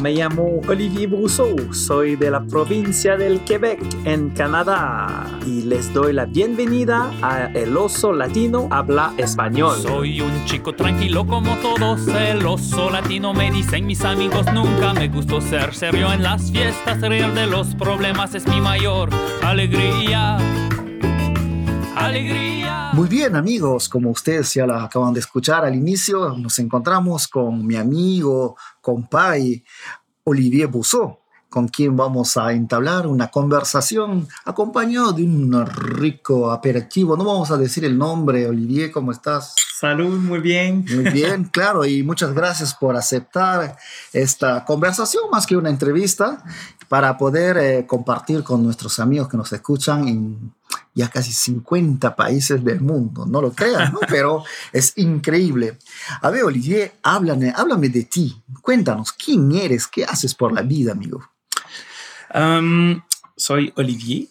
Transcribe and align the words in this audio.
Me 0.00 0.12
llamo 0.12 0.60
Olivier 0.66 1.08
Brousseau, 1.08 1.74
soy 1.74 2.16
de 2.16 2.30
la 2.30 2.40
provincia 2.40 3.18
del 3.18 3.40
Quebec, 3.40 3.80
en 4.04 4.30
Canadá, 4.30 5.26
y 5.44 5.62
les 5.62 5.92
doy 5.92 6.14
la 6.14 6.24
bienvenida 6.24 7.10
a 7.20 7.46
El 7.52 7.76
Oso 7.76 8.12
Latino 8.12 8.68
Habla 8.70 9.12
Español. 9.18 9.76
Soy 9.82 10.22
un 10.22 10.44
chico 10.46 10.72
tranquilo 10.72 11.26
como 11.26 11.54
todos, 11.56 12.08
el 12.08 12.46
oso 12.46 12.88
latino 12.88 13.34
me 13.34 13.50
dicen 13.50 13.84
mis 13.84 14.04
amigos, 14.04 14.46
nunca 14.54 14.94
me 14.94 15.08
gustó 15.08 15.40
ser 15.40 15.74
serio 15.74 16.10
en 16.14 16.22
las 16.22 16.50
fiestas, 16.50 17.00
reír 17.02 17.32
de 17.34 17.46
los 17.46 17.74
problemas 17.74 18.34
es 18.34 18.46
mi 18.48 18.62
mayor 18.62 19.10
alegría. 19.42 20.38
Alegría. 21.98 22.90
Muy 22.94 23.08
bien 23.08 23.36
amigos, 23.36 23.88
como 23.88 24.10
ustedes 24.10 24.54
ya 24.54 24.66
lo 24.66 24.74
acaban 24.74 25.12
de 25.12 25.20
escuchar 25.20 25.64
al 25.64 25.74
inicio, 25.74 26.30
nos 26.36 26.58
encontramos 26.58 27.28
con 27.28 27.66
mi 27.66 27.76
amigo, 27.76 28.56
compay, 28.80 29.62
Olivier 30.24 30.68
Bousseau, 30.68 31.18
con 31.48 31.68
quien 31.68 31.96
vamos 31.96 32.36
a 32.36 32.52
entablar 32.52 33.06
una 33.06 33.28
conversación 33.28 34.26
acompañado 34.44 35.12
de 35.12 35.24
un 35.24 35.66
rico 35.66 36.50
aperitivo. 36.50 37.16
No 37.16 37.24
vamos 37.24 37.50
a 37.50 37.56
decir 37.56 37.84
el 37.84 37.96
nombre, 37.96 38.46
Olivier, 38.46 38.90
¿cómo 38.90 39.12
estás? 39.12 39.54
Salud, 39.78 40.18
muy 40.18 40.40
bien. 40.40 40.84
Muy 40.92 41.10
bien, 41.10 41.44
claro, 41.52 41.84
y 41.84 42.02
muchas 42.02 42.34
gracias 42.34 42.74
por 42.74 42.96
aceptar 42.96 43.76
esta 44.12 44.64
conversación 44.64 45.24
más 45.30 45.46
que 45.46 45.56
una 45.56 45.70
entrevista 45.70 46.42
para 46.88 47.16
poder 47.16 47.56
eh, 47.58 47.86
compartir 47.86 48.42
con 48.42 48.64
nuestros 48.64 48.98
amigos 48.98 49.28
que 49.28 49.36
nos 49.36 49.52
escuchan 49.52 50.08
en 50.08 50.52
ya 50.98 51.08
casi 51.08 51.32
50 51.32 52.16
países 52.16 52.62
del 52.64 52.80
mundo, 52.80 53.24
no 53.24 53.40
lo 53.40 53.52
crean, 53.52 53.92
¿no? 53.92 54.00
pero 54.08 54.42
es 54.72 54.94
increíble. 54.96 55.78
A 56.20 56.28
ver, 56.30 56.42
Olivier, 56.42 56.94
háblame, 57.04 57.52
háblame 57.54 57.88
de 57.88 58.02
ti, 58.02 58.36
cuéntanos, 58.60 59.12
¿quién 59.12 59.52
eres? 59.52 59.86
¿Qué 59.86 60.04
haces 60.04 60.34
por 60.34 60.52
la 60.52 60.62
vida, 60.62 60.90
amigo? 60.90 61.22
Um, 62.34 63.00
soy 63.36 63.72
Olivier, 63.76 64.26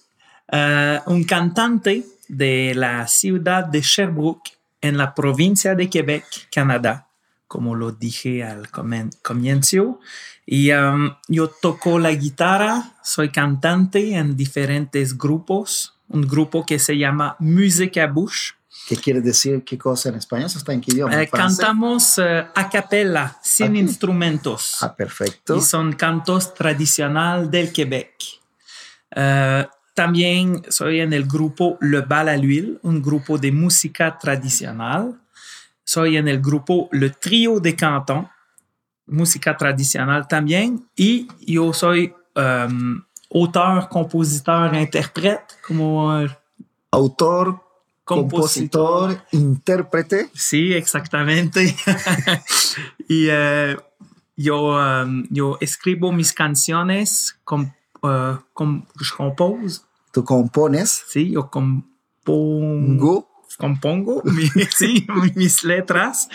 uh, 0.52 1.10
un 1.10 1.24
cantante 1.24 2.06
de 2.28 2.74
la 2.76 3.08
ciudad 3.08 3.64
de 3.64 3.80
Sherbrooke, 3.80 4.52
en 4.82 4.98
la 4.98 5.16
provincia 5.16 5.74
de 5.74 5.90
Quebec, 5.90 6.26
Canadá, 6.52 7.08
como 7.48 7.76
lo 7.76 7.94
dije 7.94 8.44
al 8.44 8.70
comienzo. 8.70 10.00
Y 10.46 10.72
um, 10.72 11.16
yo 11.28 11.50
toco 11.50 11.98
la 11.98 12.12
guitarra, 12.12 12.98
soy 13.04 13.30
cantante 13.30 14.16
en 14.16 14.36
diferentes 14.36 15.18
grupos, 15.18 15.97
un 16.10 16.22
grupo 16.22 16.66
que 16.66 16.80
se 16.80 16.98
llama 16.98 17.36
Musique 17.40 17.98
à 17.98 18.08
Bouche. 18.08 18.56
¿Qué 18.88 18.96
quiere 18.96 19.22
decir 19.22 19.64
qué 19.66 19.78
cosa 19.78 20.10
en 20.10 20.16
español? 20.16 20.46
¿Está 20.48 20.72
en 20.72 20.80
qué 20.80 20.94
idioma? 20.94 21.22
Eh, 21.22 21.28
cantamos 21.28 22.18
uh, 22.20 22.48
a 22.56 22.70
capella, 22.70 23.38
sin 23.42 23.76
Ah, 23.76 23.80
instrumentos. 23.80 24.78
Ah, 24.82 24.96
perfecto. 24.96 25.58
Y 25.58 25.62
son 25.62 25.94
cantos 25.94 26.54
tradicionales 26.54 27.52
del 27.52 27.74
Quebec. 27.74 28.14
Uh, 29.16 29.68
también 29.94 30.64
soy 30.70 31.02
en 31.02 31.12
el 31.12 31.26
grupo 31.26 31.78
Le 31.82 32.02
Bal 32.02 32.30
à 32.30 32.38
l'Huile, 32.38 32.80
un 32.84 33.02
grupo 33.02 33.38
de 33.38 33.52
música 33.52 34.18
tradicional. 34.18 35.20
Soy 35.84 36.18
en 36.18 36.28
el 36.28 36.40
grupo 36.40 36.88
Le 36.92 37.10
Trio 37.10 37.60
de 37.60 37.76
Canton, 37.76 38.30
música 39.08 39.58
tradicional 39.58 40.28
también. 40.28 40.88
Y 40.96 41.28
yo 41.40 41.74
soy 41.74 42.14
um, 42.36 43.02
auteur, 43.34 43.90
compositeur, 43.90 44.74
intérprete, 44.76 45.56
como 45.66 46.24
uh, 46.24 46.30
Autor, 46.92 47.60
compositor, 48.06 49.22
intérprete. 49.34 50.30
Sí, 50.34 50.74
exactamente. 50.74 51.76
y 53.10 53.30
uh, 53.30 53.78
yo, 54.38 54.78
um, 54.78 55.26
yo 55.30 55.58
escribo 55.60 56.12
mis 56.12 56.32
canciones, 56.32 57.38
com, 57.44 57.70
uh, 58.04 58.38
com, 58.54 58.84
compose. 59.18 59.82
Tú 60.14 60.24
compones. 60.24 61.04
Sí, 61.08 61.32
yo 61.32 61.50
compongo. 61.50 63.28
Compongo 63.58 64.22
mi, 64.26 64.48
sí, 64.70 65.08
mis 65.36 65.64
letras 65.64 66.30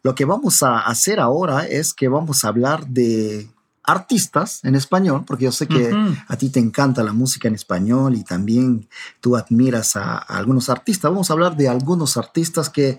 lo 0.03 0.13
que 0.16 0.25
vamos 0.25 0.61
a 0.61 0.79
hacer 0.81 1.19
ahora 1.19 1.66
es 1.66 1.94
que 1.94 2.07
vamos 2.07 2.45
a 2.45 2.50
hablar 2.50 2.85
de 2.88 3.50
artistas 3.88 4.59
en 4.63 4.75
español, 4.75 5.23
porque 5.25 5.46
yo 5.46 5.51
sé 5.51 5.68
que 5.68 5.91
a 6.28 6.38
ti 6.38 6.50
te 6.50 6.59
encanta 6.59 7.03
la 7.03 7.14
música 7.14 7.47
en 7.47 7.55
español 7.55 8.16
y 8.16 8.23
también 8.23 8.87
tú 9.22 9.35
admiras 9.35 9.96
a, 9.96 10.17
a 10.17 10.37
algunos 10.37 10.70
artistas. 10.70 11.11
Vamos 11.11 11.29
a 11.29 11.34
hablar 11.34 11.55
de 11.55 11.67
algunos 11.67 12.17
artistas 12.17 12.70
que, 12.70 12.97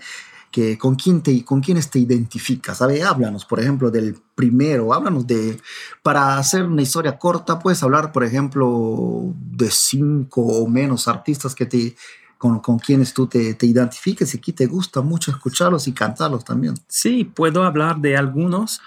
que 0.51 0.79
con, 0.79 0.95
quién 0.95 1.23
te, 1.23 1.45
con 1.45 1.61
quienes 1.61 1.91
te 1.91 1.99
identificas. 1.99 2.81
Háblanos, 2.81 3.45
por 3.45 3.61
ejemplo, 3.61 3.91
del 3.91 4.17
primero. 4.35 4.95
Háblanos 4.95 5.27
de, 5.27 5.61
para 6.03 6.39
hacer 6.39 6.63
una 6.63 6.83
historia 6.83 7.19
corta, 7.19 7.59
puedes 7.59 7.83
hablar, 7.83 8.13
por 8.13 8.25
ejemplo, 8.25 9.35
de 9.35 9.71
cinco 9.71 10.43
o 10.43 10.67
menos 10.67 11.09
artistas 11.09 11.55
que 11.55 11.67
te, 11.67 11.97
con, 12.39 12.61
con 12.61 12.79
quienes 12.79 13.13
tú 13.13 13.27
te, 13.27 13.55
te 13.55 13.67
identifiques 13.67 14.35
y 14.35 14.39
que 14.39 14.53
te 14.53 14.67
gusta 14.67 15.01
mucho 15.03 15.31
escucharlos 15.31 15.89
y 15.89 15.93
cantarlos 15.93 16.45
también. 16.45 16.75
Sí, 16.89 17.25
puedo 17.25 17.65
hablar 17.65 17.99
de 17.99 18.17
algunos. 18.17 18.81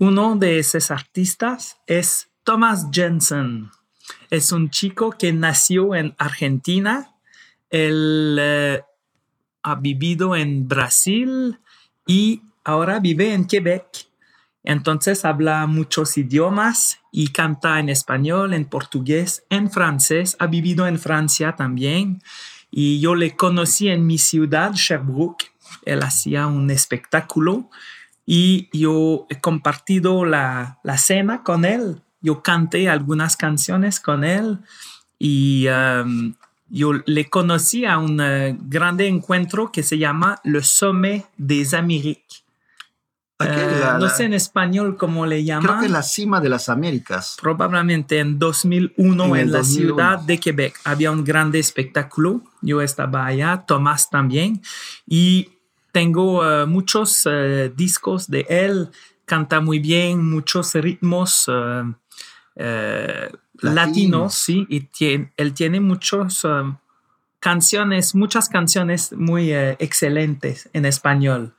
Uno 0.00 0.34
de 0.34 0.58
esos 0.58 0.90
artistas 0.90 1.76
es 1.86 2.30
Thomas 2.42 2.86
Jensen. 2.90 3.70
Es 4.30 4.50
un 4.50 4.70
chico 4.70 5.10
que 5.10 5.30
nació 5.34 5.94
en 5.94 6.14
Argentina. 6.16 7.16
Él 7.68 8.38
eh, 8.40 8.80
ha 9.62 9.74
vivido 9.74 10.34
en 10.34 10.66
Brasil 10.66 11.58
y 12.06 12.40
ahora 12.64 12.98
vive 12.98 13.34
en 13.34 13.44
Quebec. 13.44 14.08
Entonces 14.64 15.26
habla 15.26 15.66
muchos 15.66 16.16
idiomas 16.16 16.98
y 17.12 17.28
canta 17.28 17.78
en 17.78 17.90
español, 17.90 18.54
en 18.54 18.64
portugués, 18.64 19.44
en 19.50 19.70
francés. 19.70 20.34
Ha 20.38 20.46
vivido 20.46 20.86
en 20.86 20.98
Francia 20.98 21.56
también. 21.56 22.22
Y 22.70 23.00
yo 23.00 23.14
le 23.14 23.36
conocí 23.36 23.88
en 23.88 24.06
mi 24.06 24.16
ciudad, 24.16 24.72
Sherbrooke. 24.72 25.52
Él 25.84 26.02
hacía 26.02 26.46
un 26.46 26.70
espectáculo 26.70 27.68
y 28.32 28.68
yo 28.72 29.26
he 29.28 29.40
compartido 29.40 30.24
la, 30.24 30.78
la 30.84 30.98
cena 30.98 31.42
con 31.42 31.64
él. 31.64 32.00
Yo 32.20 32.42
canté 32.44 32.88
algunas 32.88 33.36
canciones 33.36 33.98
con 33.98 34.22
él 34.22 34.60
y 35.18 35.66
um, 35.66 36.34
yo 36.68 36.92
le 37.06 37.28
conocí 37.28 37.84
a 37.84 37.98
un 37.98 38.20
uh, 38.20 38.56
grande 38.68 39.08
encuentro 39.08 39.72
que 39.72 39.82
se 39.82 39.98
llama 39.98 40.38
Le 40.44 40.62
Sommet 40.62 41.24
des 41.38 41.74
Amériques. 41.74 42.44
La- 43.40 43.98
no 43.98 44.08
sé 44.08 44.24
en 44.26 44.34
español 44.34 44.96
cómo 44.96 45.26
le 45.26 45.42
llaman. 45.42 45.66
Creo 45.66 45.80
que 45.80 45.88
la 45.88 46.02
cima 46.04 46.40
de 46.40 46.50
las 46.50 46.68
Américas. 46.68 47.36
Probablemente 47.40 48.20
en 48.20 48.38
2001 48.38 49.24
En 49.34 49.40
en, 49.40 49.50
la 49.50 49.58
2001. 49.58 49.64
ciudad 49.64 50.18
de 50.20 50.38
Quebec 50.38 50.78
había 50.84 51.10
un 51.10 51.24
grande 51.24 51.58
espectáculo. 51.58 52.42
Yo 52.62 52.80
estaba 52.80 53.26
allá, 53.26 53.64
Tomás 53.66 54.08
también, 54.08 54.62
y 55.04 55.48
tengo 55.92 56.44
eh, 56.44 56.66
muchos 56.66 57.26
eh, 57.26 57.72
discos 57.74 58.28
de 58.28 58.46
él. 58.48 58.88
Canta 59.24 59.60
muy 59.60 59.78
bien, 59.78 60.28
muchos 60.28 60.74
ritmos 60.74 61.48
eh, 62.56 63.30
Latinos. 63.62 63.74
latinos, 63.74 64.34
sí, 64.34 64.66
y 64.68 64.88
él 65.36 65.54
tiene 65.54 65.80
muchos 65.80 66.44
eh, 66.44 66.48
canciones, 67.38 68.14
muchas 68.14 68.48
canciones 68.48 69.12
muy 69.12 69.52
excelentes 69.52 70.68
en 70.72 70.84
español. 70.84 71.54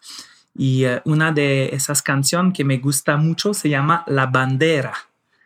Y 0.54 0.84
una 1.06 1.31
de 1.31 1.69
esas 1.74 2.01
canciones 2.01 2.54
que 2.54 2.66
me 2.66 2.77
gusta 2.77 3.16
mucho 3.18 3.54
se 3.54 3.69
llama 3.69 4.04
La 4.07 4.25
Bandera. 4.25 4.94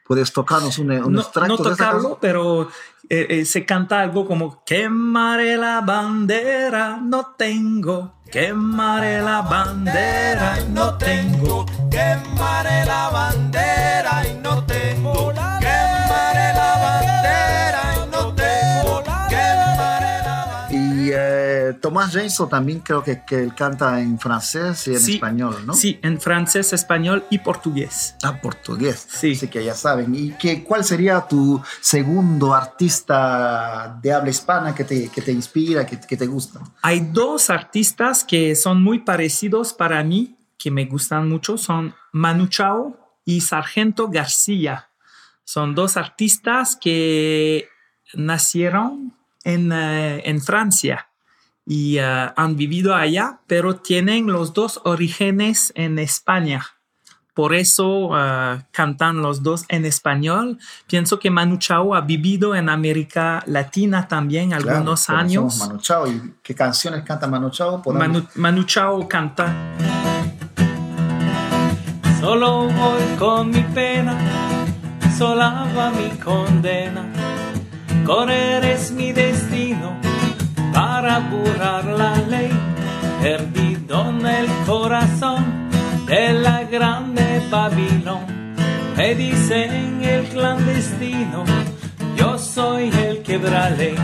¿Puedes 0.05 0.31
tocarnos 0.31 0.77
un, 0.77 0.91
un 0.91 1.13
No, 1.13 1.21
extracto 1.21 1.57
no 1.57 1.63
de 1.63 1.69
tocarlo, 1.71 1.93
canción? 1.93 2.17
pero 2.21 2.69
eh, 3.09 3.27
eh, 3.29 3.45
se 3.45 3.65
canta 3.65 4.01
algo 4.01 4.25
como 4.27 4.63
quemaré 4.63 5.57
la 5.57 5.81
bandera, 5.81 6.97
no 7.01 7.33
tengo. 7.37 8.13
Quemaré 8.31 9.21
la 9.21 9.41
bandera, 9.41 10.57
no 10.69 10.95
tengo. 10.97 11.65
Quemaré 11.89 12.85
la 12.85 13.09
bandera 13.09 14.23
y 14.27 14.33
no 14.43 14.44
Tomás 21.85 22.13
Jameson 22.13 22.49
también 22.49 22.79
creo 22.79 23.03
que, 23.03 23.23
que 23.23 23.43
él 23.43 23.53
canta 23.53 24.01
en 24.01 24.17
francés 24.17 24.87
y 24.87 24.95
en 24.95 24.99
Sí, 24.99 25.13
español, 25.13 25.67
¿no? 25.67 25.75
Sí, 25.75 25.99
en 26.01 26.19
francés, 26.19 26.73
español 26.73 27.23
y 27.29 27.37
portugués. 27.37 28.15
Ah, 28.23 28.41
portugués. 28.41 29.05
Sí. 29.07 29.33
Así 29.33 29.47
que 29.49 29.63
ya 29.63 29.75
saben. 29.75 30.15
¿Y 30.15 30.31
qué, 30.31 30.63
cuál 30.63 30.83
sería 30.83 31.21
tu 31.27 31.61
segundo 31.81 32.55
artista 32.55 33.99
de 34.01 34.11
habla 34.11 34.31
hispana 34.31 34.73
que 34.73 34.83
te, 34.83 35.09
que 35.09 35.21
te 35.21 35.31
inspira, 35.31 35.85
que, 35.85 35.99
que 35.99 36.17
te 36.17 36.25
gusta? 36.25 36.59
Hay 36.81 37.01
dos 37.01 37.51
artistas 37.51 38.23
que 38.23 38.55
son 38.55 38.81
muy 38.81 39.01
parecidos 39.01 39.71
para 39.71 40.03
mí, 40.03 40.35
que 40.57 40.71
me 40.71 40.85
gustan 40.85 41.29
mucho, 41.29 41.55
son 41.55 41.93
Manu 42.11 42.47
Chao 42.47 42.97
y 43.25 43.41
Sargento 43.41 44.07
García. 44.07 44.89
Son 45.43 45.75
dos 45.75 45.97
artistas 45.97 46.75
que 46.81 47.69
nacieron 48.15 49.13
en, 49.43 49.71
eh, 49.71 50.27
en 50.27 50.41
Francia 50.41 51.09
y 51.65 51.97
eh, 51.97 52.03
han 52.35 52.55
vivido 52.55 52.93
allá, 52.95 53.39
pero 53.47 53.75
tienen 53.77 54.27
los 54.27 54.53
dos 54.53 54.81
orígenes 54.83 55.71
en 55.75 55.97
España. 55.99 56.65
Por 57.33 57.53
eso 57.53 58.11
eh, 58.17 58.63
cantan 58.71 59.21
los 59.21 59.43
dos 59.43 59.65
en 59.67 59.83
español. 59.85 60.57
Pienso 60.87 61.19
que 61.19 61.29
Manu 61.29 61.57
Chao 61.57 61.93
ha 61.93 61.99
vivido 62.01 62.55
en 62.55 62.69
América 62.69 63.43
Latina 63.47 64.07
también 64.07 64.53
algunos 64.53 65.05
Claro, 65.07 65.19
años. 65.21 65.57
Manu 65.59 65.79
Chao. 65.79 66.07
¿Y 66.07 66.35
qué 66.41 66.55
canciones 66.55 67.03
canta 67.03 67.27
Manu 67.27 67.49
Chao? 67.49 67.81
Manu, 67.93 68.25
Manu 68.35 68.63
Chao 68.63 69.05
canta. 69.07 69.53
Solo 72.21 72.69
voy 72.69 73.03
con 73.19 73.49
mi 73.51 73.61
pena, 73.61 74.17
sola 75.17 75.67
va 75.77 75.91
mi 75.91 76.09
condena. 76.17 77.03
Correr 78.05 78.63
es 78.65 78.91
mi 78.91 79.04
burlar 81.31 81.85
la 81.85 82.15
ley. 82.27 82.51
Perdido 83.21 84.09
en 84.09 84.25
el 84.25 84.47
corazón 84.65 85.69
de 86.05 86.33
la 86.33 86.63
grande 86.63 87.41
Babilón. 87.49 88.25
Me 88.95 89.13
dicen 89.15 90.03
el 90.03 90.25
clandestino, 90.27 91.43
yo 92.15 92.37
soy 92.37 92.89
el 92.89 93.21
quebrale. 93.23 93.95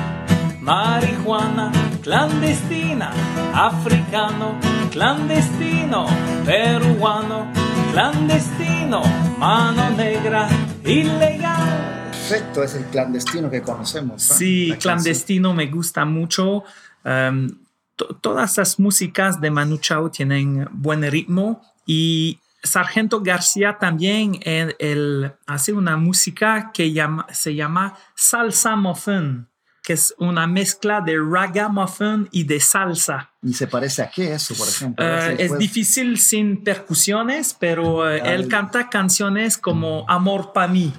Marihuana 0.60 1.72
clandestina, 2.04 3.12
africano 3.54 4.60
clandestino, 4.92 6.06
peruano 6.46 7.48
clandestino, 7.92 9.02
mano 9.38 9.90
negra 9.92 10.48
ilegal. 10.84 12.10
Perfecto, 12.12 12.64
es 12.64 12.76
el 12.76 12.86
clandestino 12.86 13.50
que 13.50 13.62
conocemos. 13.62 14.30
¿eh? 14.32 14.34
Sí, 14.38 14.74
clandestino 14.80 15.54
me 15.54 15.68
gusta 15.68 16.06
mucho. 16.06 16.64
Um, 17.03 17.50
to- 17.95 18.15
todas 18.21 18.57
las 18.57 18.80
músicas 18.80 19.39
de 19.42 19.50
Manu 19.51 19.77
Chao 19.77 20.09
tienen 20.12 20.68
buen 20.71 21.01
ritmo 21.09 21.62
y 21.86 22.39
Sargento 22.63 23.21
García 23.21 23.77
también 23.80 24.39
él, 24.44 24.75
él 24.77 25.33
hace 25.48 25.74
una 25.74 25.98
música 25.98 26.71
que 26.74 26.92
llama- 26.94 27.25
se 27.31 27.56
llama 27.56 27.98
salsa 28.15 28.75
muffin, 28.75 29.48
que 29.83 29.94
es 29.94 30.13
una 30.19 30.45
mezcla 30.45 31.01
de 31.01 31.18
ragamuffin 31.18 32.30
y 32.31 32.44
de 32.44 32.59
salsa. 32.59 33.31
¿Y 33.42 33.53
se 33.53 33.65
parece 33.65 34.03
a 34.03 34.12
qué 34.12 34.33
eso, 34.36 34.53
por 34.53 34.68
ejemplo? 34.68 35.03
Si 35.38 35.42
es 35.42 35.57
difícil 35.57 36.19
sin 36.19 36.63
percusiones, 36.63 37.56
pero 37.59 38.03
Dale. 38.06 38.36
él 38.36 38.48
canta 38.48 38.89
canciones 38.89 39.57
como 39.57 40.06
Amor 40.07 40.53
pa' 40.53 40.68
mí. 40.68 40.94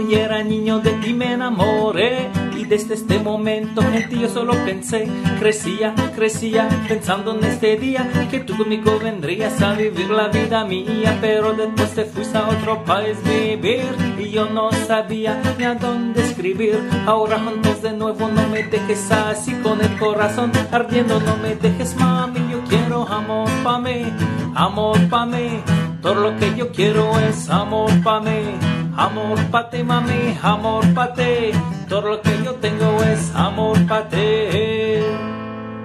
Cuando 0.00 0.16
yo 0.16 0.24
era 0.24 0.42
niño 0.42 0.78
de 0.78 0.92
ti 0.92 1.12
me 1.12 1.34
enamoré 1.34 2.30
y 2.56 2.64
desde 2.64 2.94
este 2.94 3.18
momento 3.18 3.82
en 3.82 4.08
ti 4.08 4.18
yo 4.18 4.30
solo 4.30 4.54
pensé, 4.64 5.06
crecía, 5.38 5.94
crecía 6.16 6.70
pensando 6.88 7.36
en 7.36 7.44
este 7.44 7.76
día 7.76 8.10
que 8.30 8.40
tú 8.40 8.56
conmigo 8.56 8.98
vendrías 8.98 9.60
a 9.60 9.74
vivir 9.74 10.08
la 10.08 10.28
vida 10.28 10.64
mía, 10.64 11.18
pero 11.20 11.52
después 11.52 11.90
te 11.90 12.06
fuiste 12.06 12.38
a 12.38 12.48
otro 12.48 12.82
país 12.84 13.18
vivir 13.24 13.84
y 14.18 14.30
yo 14.30 14.46
no 14.46 14.72
sabía 14.72 15.38
ni 15.58 15.64
a 15.64 15.74
dónde 15.74 16.22
escribir. 16.22 16.80
Ahora 17.04 17.38
juntos 17.38 17.82
de 17.82 17.92
nuevo 17.92 18.26
no 18.28 18.48
me 18.48 18.62
dejes 18.62 19.10
así 19.12 19.52
con 19.62 19.82
el 19.82 19.98
corazón 19.98 20.50
ardiendo, 20.72 21.20
no 21.20 21.36
me 21.36 21.56
dejes 21.56 21.94
mami, 21.96 22.40
yo 22.50 22.62
quiero 22.70 23.06
amor 23.06 23.50
pa' 23.62 23.78
mí, 23.78 24.06
amor 24.54 24.98
pa' 25.10 25.26
mí. 25.26 25.60
Todo 26.00 26.14
lo 26.14 26.38
que 26.38 26.56
yo 26.56 26.72
quiero 26.72 27.18
es 27.18 27.50
amor 27.50 27.90
pa' 28.02 28.20
mí. 28.20 28.79
Amor 28.96 29.38
pa' 29.50 29.70
ti, 29.70 29.82
mami, 29.82 30.36
amor 30.42 30.84
pa' 30.94 31.12
ti. 31.14 31.50
Todo 31.88 32.10
lo 32.10 32.20
que 32.22 32.42
yo 32.44 32.54
tengo 32.56 33.02
es 33.02 33.30
amor 33.34 33.78
pa' 33.86 34.08
ti. 34.08 35.00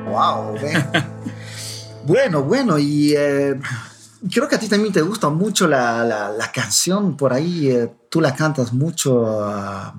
Wow, 0.07 0.53
ven. 0.61 0.83
bueno, 2.05 2.43
bueno, 2.43 2.77
y 2.77 3.13
eh, 3.15 3.59
creo 4.31 4.47
que 4.47 4.55
a 4.55 4.59
ti 4.59 4.67
también 4.67 4.93
te 4.93 5.01
gusta 5.01 5.29
mucho 5.29 5.67
la, 5.67 6.03
la- 6.03 6.29
la 6.31 6.51
canción 6.51 7.15
por 7.15 7.33
ahí. 7.33 7.69
eh, 7.69 7.89
tú 8.09 8.21
la 8.21 8.33
cantas 8.35 8.73
mucho, 8.73 9.25
ah, 9.43 9.93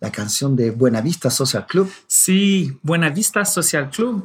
la 0.00 0.10
canción 0.12 0.54
de 0.56 0.70
Buenavista 0.70 1.30
Social 1.30 1.66
Club. 1.66 1.90
Sí, 2.06 2.78
Buenavista 2.82 3.44
Social 3.44 3.90
Club 3.90 4.24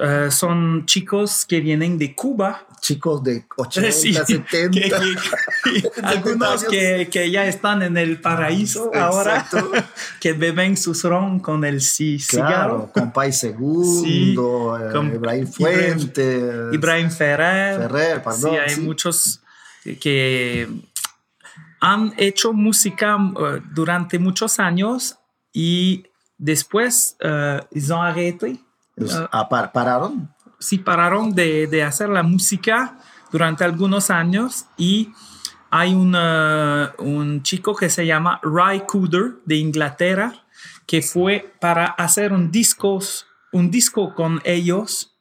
eh, 0.00 0.28
son 0.30 0.84
chicos 0.86 1.44
que 1.46 1.60
vienen 1.60 1.98
de 1.98 2.14
Cuba. 2.14 2.66
Chicos 2.82 3.22
de 3.22 3.46
80, 3.56 3.92
Sí, 3.92 4.12
70. 4.12 4.70
que- 4.72 4.90
que- 4.90 5.90
algunos 6.02 6.64
que, 6.64 7.08
que 7.12 7.30
ya 7.30 7.46
están 7.46 7.80
en 7.82 7.96
el 7.96 8.20
paraíso 8.20 8.90
ahora, 8.92 9.46
que 10.20 10.32
beben 10.32 10.76
su 10.76 10.92
ron 11.08 11.38
con 11.38 11.64
el 11.64 11.76
ci- 11.76 12.18
Claro, 12.28 12.48
cigarro. 12.48 12.90
con 12.92 13.12
Pai 13.12 13.32
Segundo, 13.32 14.02
Sí, 14.02 14.32
eh, 14.34 14.92
con 14.92 15.14
Ibrahim 15.14 15.46
Fuentes. 15.46 16.74
Ibrahim 16.74 17.08
Ferrer. 17.10 17.78
Ferrer, 17.82 18.22
perdón, 18.22 18.50
Sí, 18.50 18.56
hay 18.58 18.70
sí. 18.74 18.80
muchos 18.80 19.40
que 20.00 20.68
han 21.80 22.12
hecho 22.16 22.52
música 22.52 23.16
eh, 23.16 23.60
durante 23.72 24.18
muchos 24.18 24.58
años 24.58 25.16
y 25.52 26.04
después 26.36 27.16
eh, 27.20 27.60
ils 27.70 27.90
ont 27.92 28.02
arrêté. 28.02 28.58
Pararon. 29.72 30.28
Sí 30.62 30.78
pararon 30.78 31.34
de, 31.34 31.66
de 31.66 31.82
hacer 31.82 32.08
la 32.08 32.22
música 32.22 32.98
durante 33.30 33.64
algunos 33.64 34.10
años 34.10 34.66
y 34.76 35.12
hay 35.70 35.94
un, 35.94 36.14
un 36.98 37.42
chico 37.42 37.74
que 37.74 37.88
se 37.88 38.04
llama 38.06 38.40
Ray 38.42 38.82
Cooder 38.86 39.36
de 39.44 39.56
Inglaterra 39.56 40.34
que 40.86 41.00
fue 41.02 41.54
para 41.60 41.86
hacer 41.86 42.32
un 42.32 42.50
disco, 42.50 42.98
un 43.52 43.70
disco 43.70 44.14
con 44.14 44.40
ellos. 44.44 45.16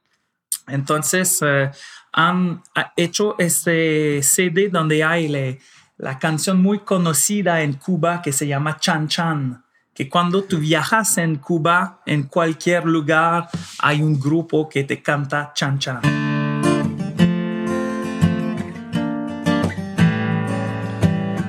Entonces 0.67 1.39
eh, 1.41 1.71
han 2.11 2.61
ha- 2.75 2.91
hecho 2.97 3.35
este 3.39 4.21
CD 4.23 4.69
donde 4.69 5.03
hay 5.03 5.57
la 5.97 6.19
canción 6.19 6.61
muy 6.61 6.79
conocida 6.79 7.61
en 7.61 7.73
Cuba 7.73 8.21
que 8.21 8.33
se 8.33 8.47
llama 8.47 8.77
Chan 8.77 9.07
Chan. 9.07 9.63
Que 9.93 10.09
cuando 10.09 10.43
tú 10.43 10.57
viajas 10.57 11.17
en 11.17 11.35
Cuba, 11.35 11.99
en 12.05 12.23
cualquier 12.23 12.85
lugar, 12.85 13.49
hay 13.79 14.01
un 14.01 14.19
grupo 14.19 14.69
que 14.69 14.83
te 14.83 15.01
canta 15.01 15.51
chan 15.53 15.79
chan. 15.79 16.01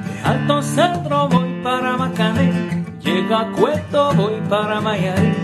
De 0.07 0.21
Alto 0.25 0.63
Centro 0.63 1.29
voy 1.29 1.61
para 1.63 1.97
Macané, 1.97 2.85
llega 3.01 3.41
a 3.43 3.53
Cueto 3.53 4.13
voy 4.15 4.41
para 4.49 4.81
Mayarí. 4.81 5.35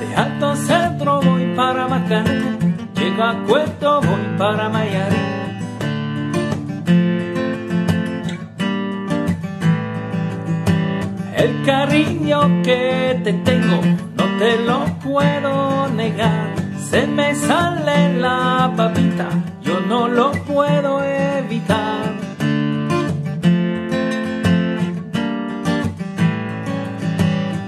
De 0.00 0.14
Alto 0.16 0.56
Centro 0.56 1.20
voy 1.22 1.54
para 1.54 1.86
Macané, 1.86 2.58
llega 2.96 3.30
a 3.30 3.44
Cueto 3.44 4.00
voy 4.00 4.36
para 4.36 4.68
Mayarí. 4.68 5.31
El 11.42 11.64
cariño 11.64 12.62
que 12.62 13.20
te 13.24 13.32
tengo 13.32 13.80
no 14.16 14.24
te 14.38 14.58
lo 14.64 14.84
puedo 15.02 15.88
negar. 15.88 16.54
Se 16.88 17.04
me 17.04 17.34
sale 17.34 18.16
la 18.20 18.72
papita, 18.76 19.28
yo 19.60 19.80
no 19.80 20.06
lo 20.06 20.30
puedo 20.30 21.02
evitar. 21.02 22.12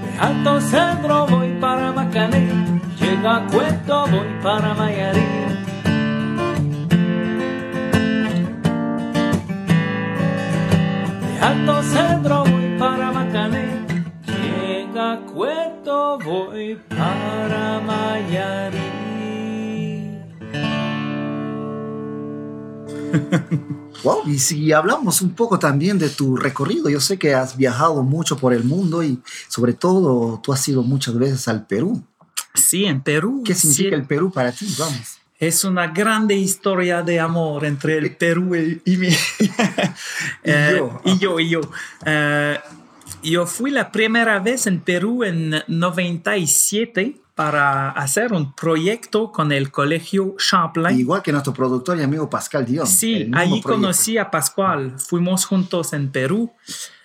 De 0.03 0.19
Alto 0.21 0.61
Cedro 0.61 1.27
voy 1.27 1.51
para 1.59 1.91
Macané, 1.91 2.47
llega 2.97 3.35
a 3.35 3.47
Cueto 3.47 4.05
voy 4.07 4.29
para 4.41 4.73
Mayarí. 4.73 5.27
De 11.23 11.39
Alto 11.41 11.83
Cedro 11.83 12.54
voy 16.25 16.75
para 16.89 17.79
Mayarí. 17.81 18.81
Wow, 24.03 24.23
y 24.27 24.37
si 24.39 24.71
hablamos 24.71 25.21
un 25.21 25.31
poco 25.31 25.57
también 25.57 25.97
de 25.97 26.09
tu 26.09 26.35
recorrido, 26.35 26.89
yo 26.89 26.99
sé 26.99 27.17
que 27.17 27.33
has 27.33 27.55
viajado 27.57 28.03
mucho 28.03 28.37
por 28.37 28.53
el 28.53 28.63
mundo 28.63 29.01
y 29.03 29.19
sobre 29.47 29.73
todo 29.73 30.39
tú 30.43 30.53
has 30.53 30.67
ido 30.67 30.83
muchas 30.83 31.17
veces 31.17 31.47
al 31.47 31.65
Perú. 31.65 32.03
Sí, 32.53 32.85
en 32.85 33.01
Perú. 33.01 33.41
¿Qué 33.45 33.55
significa 33.55 33.89
sí, 33.89 33.95
el 33.95 34.03
Perú 34.05 34.31
para 34.31 34.51
ti? 34.51 34.67
Vamos. 34.77 35.17
Es 35.39 35.63
una 35.65 35.87
grande 35.87 36.35
historia 36.35 37.01
de 37.01 37.19
amor 37.19 37.65
entre 37.65 37.97
el 37.97 38.15
Perú 38.15 38.55
y, 38.55 38.81
y 38.93 38.97
mi- 38.97 39.09
Eh, 40.43 40.75
yo. 40.77 41.01
y 41.03 41.17
yo. 41.17 41.39
y 41.39 41.49
yo. 41.49 41.61
Eh, 42.05 42.57
yo 43.31 43.45
fui 43.45 43.71
la 43.71 43.91
primera 43.91 44.39
vez 44.39 44.67
en 44.67 44.81
Perú 44.81 45.23
en 45.23 45.63
97 45.67 47.21
para 47.33 47.91
hacer 47.91 48.31
un 48.31 48.55
proyecto 48.55 49.31
con 49.31 49.51
el 49.51 49.69
colegio 49.69 50.35
Champlain. 50.37 50.97
Igual 50.97 51.21
que 51.21 51.31
nuestro 51.31 51.53
productor 51.53 51.97
y 51.97 52.03
amigo 52.03 52.29
Pascal 52.29 52.65
Dion. 52.65 52.87
Sí, 52.87 53.25
proyecto. 53.25 53.69
conocí 53.69 54.17
a 54.17 54.31
Pascual. 54.31 54.97
Fuimos 54.97 55.45
juntos 55.45 55.91
en 55.93 56.11
Perú 56.11 56.51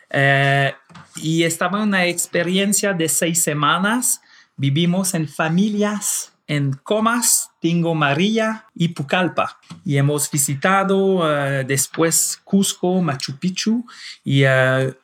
eh, 0.08 0.72
y 1.16 1.42
estaba 1.42 1.82
una 1.82 2.06
experiencia 2.06 2.92
de 2.92 3.08
seis 3.08 3.42
semanas. 3.42 4.20
Vivimos 4.56 5.14
en 5.14 5.26
familias 5.26 6.32
en 6.46 6.72
Comas, 6.74 7.49
Tingo 7.60 7.94
María 7.94 8.64
y 8.74 8.88
Pucallpa. 8.88 9.58
Y 9.84 9.96
hemos 9.98 10.30
visitado 10.30 11.20
eh, 11.30 11.64
después 11.64 12.40
Cusco, 12.42 13.00
Machu 13.02 13.36
Picchu 13.36 13.84
y 14.24 14.44
a- 14.44 14.94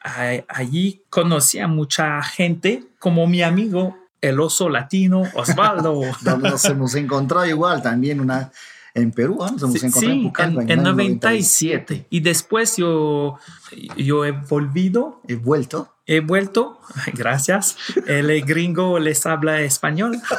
allí 0.49 1.03
conocí 1.11 1.59
a 1.59 1.69
mucha 1.69 2.23
gente 2.23 2.85
como 2.99 3.27
mi 3.27 3.43
amigo 3.43 3.97
el 4.21 4.41
oso 4.41 4.69
latino 4.69 5.23
Osvaldo. 5.35 6.01
Donde 6.23 6.51
nos 6.51 6.65
hemos 6.65 6.95
encontrado 6.95 7.47
igual 7.47 7.83
también 7.83 8.21
una 8.21 8.51
en 8.95 9.13
Perú, 9.13 9.39
¿ah? 9.45 9.51
nos 9.51 9.63
hemos 9.63 9.79
Sí, 9.79 9.87
encontrado 9.87 10.15
en 10.15 10.21
sí, 10.23 10.27
Pucallpa 10.27 10.63
en, 10.63 10.71
en 10.71 10.79
año 10.81 10.93
97. 10.93 12.07
Y 12.09 12.21
después 12.21 12.79
yo, 12.79 13.39
yo 13.99 14.25
he 14.25 14.33
volvido, 14.33 15.21
He 15.29 15.35
vuelto. 15.37 15.93
He 16.07 16.21
vuelto, 16.21 16.81
gracias. 17.15 17.77
El 18.07 18.43
gringo 18.45 18.99
les 18.99 19.27
habla 19.27 19.61
español. 19.61 20.21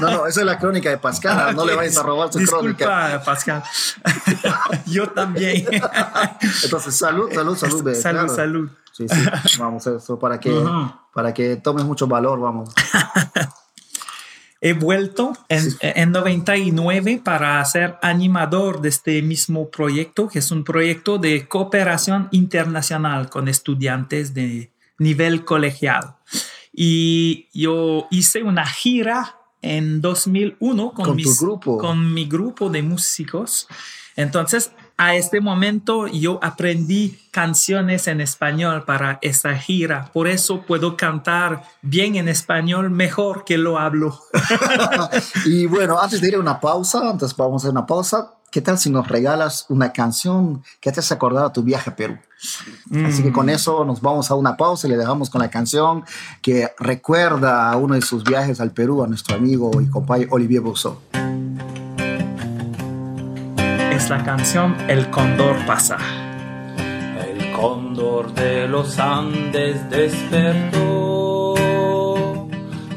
No, 0.00 0.10
no, 0.10 0.26
esa 0.26 0.40
es 0.40 0.46
la 0.46 0.58
crónica 0.58 0.90
de 0.90 0.98
Pascal. 0.98 1.54
No 1.56 1.64
le 1.64 1.74
vayas 1.74 1.96
a 1.96 2.02
robar 2.02 2.30
su 2.30 2.38
crónica. 2.40 3.14
Disculpa, 3.16 3.24
Pascal. 3.24 3.62
yo 4.86 5.08
también. 5.08 5.64
Entonces, 6.64 6.94
salud, 6.96 7.30
salud, 7.32 7.56
salud. 7.56 7.88
eh, 7.88 7.94
salud, 7.94 8.18
claro. 8.18 8.34
salud. 8.34 8.70
Sí, 8.92 9.06
sí. 9.08 9.58
Vamos, 9.58 9.86
eso 9.86 10.18
para 10.18 10.38
que, 10.38 10.50
Ujú. 10.52 10.92
para 11.14 11.32
que 11.32 11.56
tomes 11.56 11.84
mucho 11.84 12.06
valor, 12.06 12.38
vamos. 12.40 12.74
He 14.60 14.72
vuelto 14.74 15.32
en, 15.48 15.64
en 15.80 16.12
99 16.12 17.20
para 17.24 17.64
ser 17.64 17.96
animador 18.02 18.80
de 18.80 18.88
este 18.90 19.22
mismo 19.22 19.70
proyecto, 19.70 20.28
que 20.28 20.40
es 20.40 20.50
un 20.50 20.64
proyecto 20.64 21.18
de 21.18 21.46
cooperación 21.48 22.28
internacional 22.32 23.30
con 23.30 23.48
estudiantes 23.48 24.34
de 24.34 24.72
nivel 24.98 25.44
colegial. 25.44 26.16
Y 26.72 27.48
yo 27.54 28.06
hice 28.10 28.42
una 28.42 28.66
gira 28.66 29.36
en 29.62 30.00
2001 30.00 30.92
con, 30.92 31.04
Con 31.06 31.16
mis- 31.16 31.40
grupo. 31.40 31.78
con 31.78 32.12
mi 32.14 32.26
grupo 32.26 32.68
de 32.70 32.82
músicos. 32.82 33.66
Entonces, 34.14 34.70
a 34.98 35.14
este 35.14 35.40
momento 35.42 36.06
yo 36.06 36.38
aprendí 36.42 37.18
canciones 37.30 38.06
en 38.08 38.22
español 38.22 38.84
para 38.84 39.18
esa 39.20 39.54
gira. 39.56 40.10
Por 40.12 40.26
eso 40.26 40.62
puedo 40.62 40.96
cantar 40.96 41.64
bien 41.82 42.16
en 42.16 42.28
español 42.28 42.90
mejor 42.90 43.44
que 43.44 43.58
lo 43.58 43.78
hablo. 43.78 44.18
Y 45.44 45.66
bueno, 45.66 45.98
antes 46.00 46.20
de 46.20 46.28
ir 46.28 46.34
a 46.36 46.40
una 46.40 46.58
pausa, 46.60 47.10
antes 47.10 47.34
vamos 47.36 47.64
a 47.64 47.70
una 47.70 47.84
pausa. 47.86 48.32
¿Qué 48.50 48.60
tal 48.60 48.78
si 48.78 48.90
nos 48.90 49.08
regalas 49.08 49.66
una 49.68 49.92
canción 49.92 50.62
que 50.80 50.92
te 50.92 51.00
hace 51.00 51.12
acordar 51.12 51.44
a 51.44 51.52
tu 51.52 51.62
viaje 51.62 51.90
a 51.90 51.96
Perú? 51.96 52.16
Así 53.04 53.22
que 53.22 53.32
con 53.32 53.50
eso 53.50 53.84
nos 53.84 54.00
vamos 54.00 54.30
a 54.30 54.34
una 54.34 54.56
pausa 54.56 54.86
y 54.86 54.90
le 54.90 54.96
dejamos 54.96 55.30
con 55.30 55.42
la 55.42 55.50
canción 55.50 56.04
que 56.42 56.70
recuerda 56.78 57.70
a 57.70 57.76
uno 57.76 57.94
de 57.94 58.02
sus 58.02 58.24
viajes 58.24 58.60
al 58.60 58.70
Perú 58.70 59.02
a 59.02 59.08
nuestro 59.08 59.36
amigo 59.36 59.70
y 59.80 59.86
compañero 59.86 60.30
Olivier 60.32 60.62
Bousseau. 60.62 60.98
Es 63.90 64.08
la 64.10 64.22
canción 64.24 64.76
El 64.88 65.10
Condor 65.10 65.56
pasa. 65.66 65.98
El 66.76 67.52
cóndor 67.52 68.32
de 68.34 68.68
los 68.68 68.98
Andes 68.98 69.90
despertó 69.90 71.54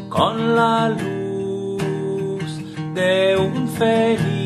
con 0.10 0.56
la 0.56 0.90
luz 0.90 2.44
de 2.94 3.38
un 3.38 3.68
feliz 3.70 4.39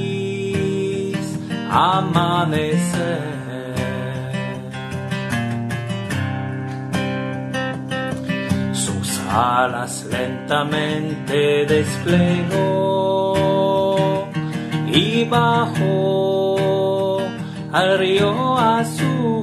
amanecer. 1.73 3.33
Sus 8.73 9.19
alas 9.29 10.05
lentamente 10.11 11.65
desplegó 11.65 12.93
y 14.87 15.25
bajó 15.25 17.19
al 17.71 17.97
río 17.97 18.57
azul 18.57 19.33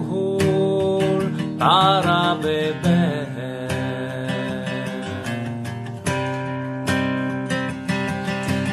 para 1.59 2.35
beber. 2.35 3.29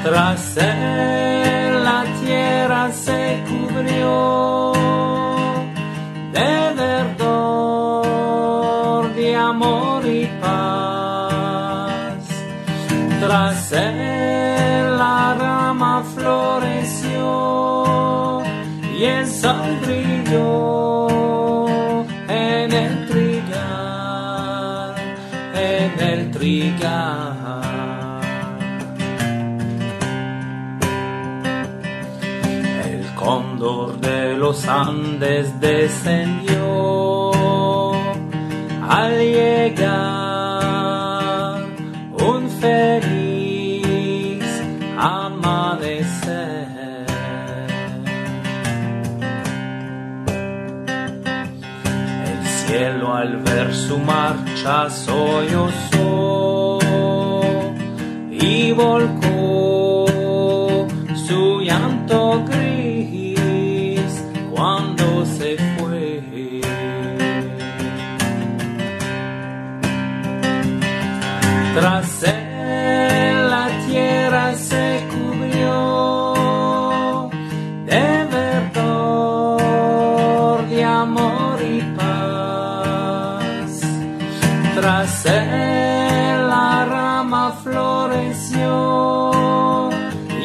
Tras 0.04 0.58
de 6.34 6.74
verdor, 6.76 8.04
de 9.14 9.36
amor 9.36 10.06
y 10.06 10.26
paz. 10.42 12.24
Tras 13.20 13.72
él 13.72 14.98
la 14.98 15.36
rama 15.38 16.04
floreció 16.16 17.28
y 18.98 19.04
el 19.04 19.28
sol 19.28 19.80
brilló 19.86 21.08
en 22.28 22.72
el 22.74 23.08
trigal, 23.08 24.96
en 25.54 26.00
el 26.00 26.32
trigal. 26.32 27.17
Los 34.58 34.68
Andes 34.68 35.60
descendió 35.60 37.22
al 38.90 39.20
llegar 39.20 39.86
un 42.20 42.50
feliz 42.62 44.46
amanecer. 44.98 46.66
Al 53.20 53.38
ver 53.38 53.74
su 53.74 53.98
marcha 53.98 54.90
sollozó 54.92 56.78
y 58.30 58.72
volcó 58.74 60.06
su 61.16 61.62
llanto 61.62 62.46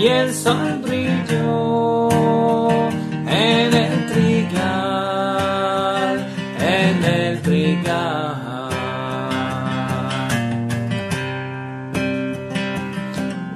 y 0.03 0.07
el 0.09 0.35
sol 0.35 0.81
brilló 0.83 2.09
en 2.91 3.73
el 3.73 4.07
trigal, 4.13 5.39
en 6.59 7.05
el 7.05 7.41
trigal. 7.41 8.69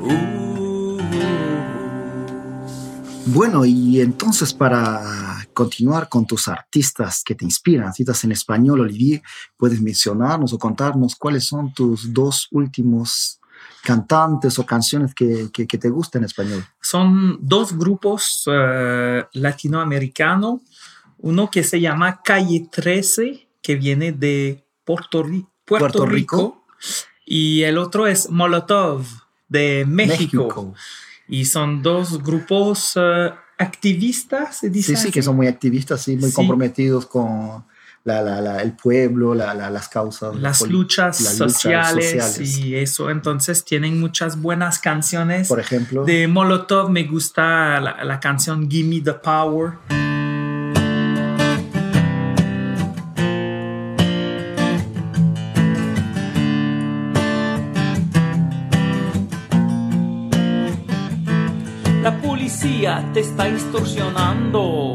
Uh. 0.00 1.00
Bueno, 3.26 3.64
y 3.64 4.00
entonces 4.00 4.54
para 4.54 5.48
continuar 5.52 6.08
con 6.08 6.26
tus 6.26 6.46
artistas 6.46 7.24
que 7.24 7.34
te 7.34 7.44
inspiran, 7.44 7.88
artistas 7.88 8.22
en 8.22 8.30
español, 8.30 8.82
Olivier, 8.82 9.20
puedes 9.56 9.80
mencionarnos 9.80 10.52
o 10.52 10.58
contarnos 10.58 11.16
cuáles 11.16 11.44
son 11.44 11.74
tus 11.74 12.12
dos 12.14 12.46
últimos 12.52 13.40
cantantes 13.90 14.58
o 14.58 14.66
canciones 14.66 15.14
que, 15.14 15.48
que, 15.52 15.66
que 15.66 15.78
te 15.78 15.88
gustan 15.88 16.22
en 16.22 16.26
español. 16.26 16.64
Son 16.80 17.38
dos 17.40 17.76
grupos 17.78 18.42
eh, 18.50 19.24
latinoamericanos, 19.32 20.60
uno 21.18 21.48
que 21.50 21.62
se 21.62 21.80
llama 21.80 22.20
Calle 22.22 22.66
13, 22.70 23.48
que 23.62 23.76
viene 23.76 24.10
de 24.12 24.64
Puerto, 24.84 25.22
Ri- 25.24 25.46
Puerto 25.64 25.98
Puerto 25.98 26.06
Rico, 26.06 26.36
Rico. 26.36 26.64
y 27.24 27.62
el 27.62 27.78
otro 27.78 28.06
es 28.08 28.28
Molotov 28.30 29.04
de 29.48 29.84
México. 29.86 30.74
Y 31.28 31.44
son 31.44 31.82
dos 31.82 32.22
grupos 32.22 32.92
eh, 32.96 33.30
activistas, 33.58 34.58
se 34.58 34.70
dice 34.70 34.96
Sí, 34.96 35.02
sí, 35.06 35.10
que 35.12 35.22
son 35.22 35.36
muy 35.36 35.46
activistas, 35.46 36.02
sí, 36.02 36.16
muy 36.16 36.30
Sí. 36.30 36.34
comprometidos 36.36 37.06
con 37.06 37.64
la, 38.06 38.22
la- 38.22 38.40
la- 38.40 38.62
el 38.62 38.72
pueblo, 38.72 39.34
la- 39.34 39.52
la- 39.52 39.68
las 39.68 39.88
causas. 39.88 40.34
las 40.36 40.62
luchas, 40.62 41.20
las 41.20 41.38
luchas 41.40 41.52
sociales, 41.52 42.10
sociales. 42.12 42.58
y 42.58 42.76
eso. 42.76 43.10
Entonces 43.10 43.64
tienen 43.64 43.98
muchas 44.00 44.40
buenas 44.40 44.78
canciones. 44.78 45.48
Por 45.48 45.58
ejemplo, 45.60 46.04
De 46.04 46.28
Molotov 46.28 46.88
me 46.88 47.02
gusta 47.04 47.80
la, 47.80 48.04
la 48.04 48.20
canción 48.20 48.70
Gimme 48.70 49.00
the 49.02 49.12
Power. 49.12 49.72
La 62.02 62.16
policía 62.22 63.04
te 63.12 63.20
está 63.20 63.48
extorsionando, 63.48 64.94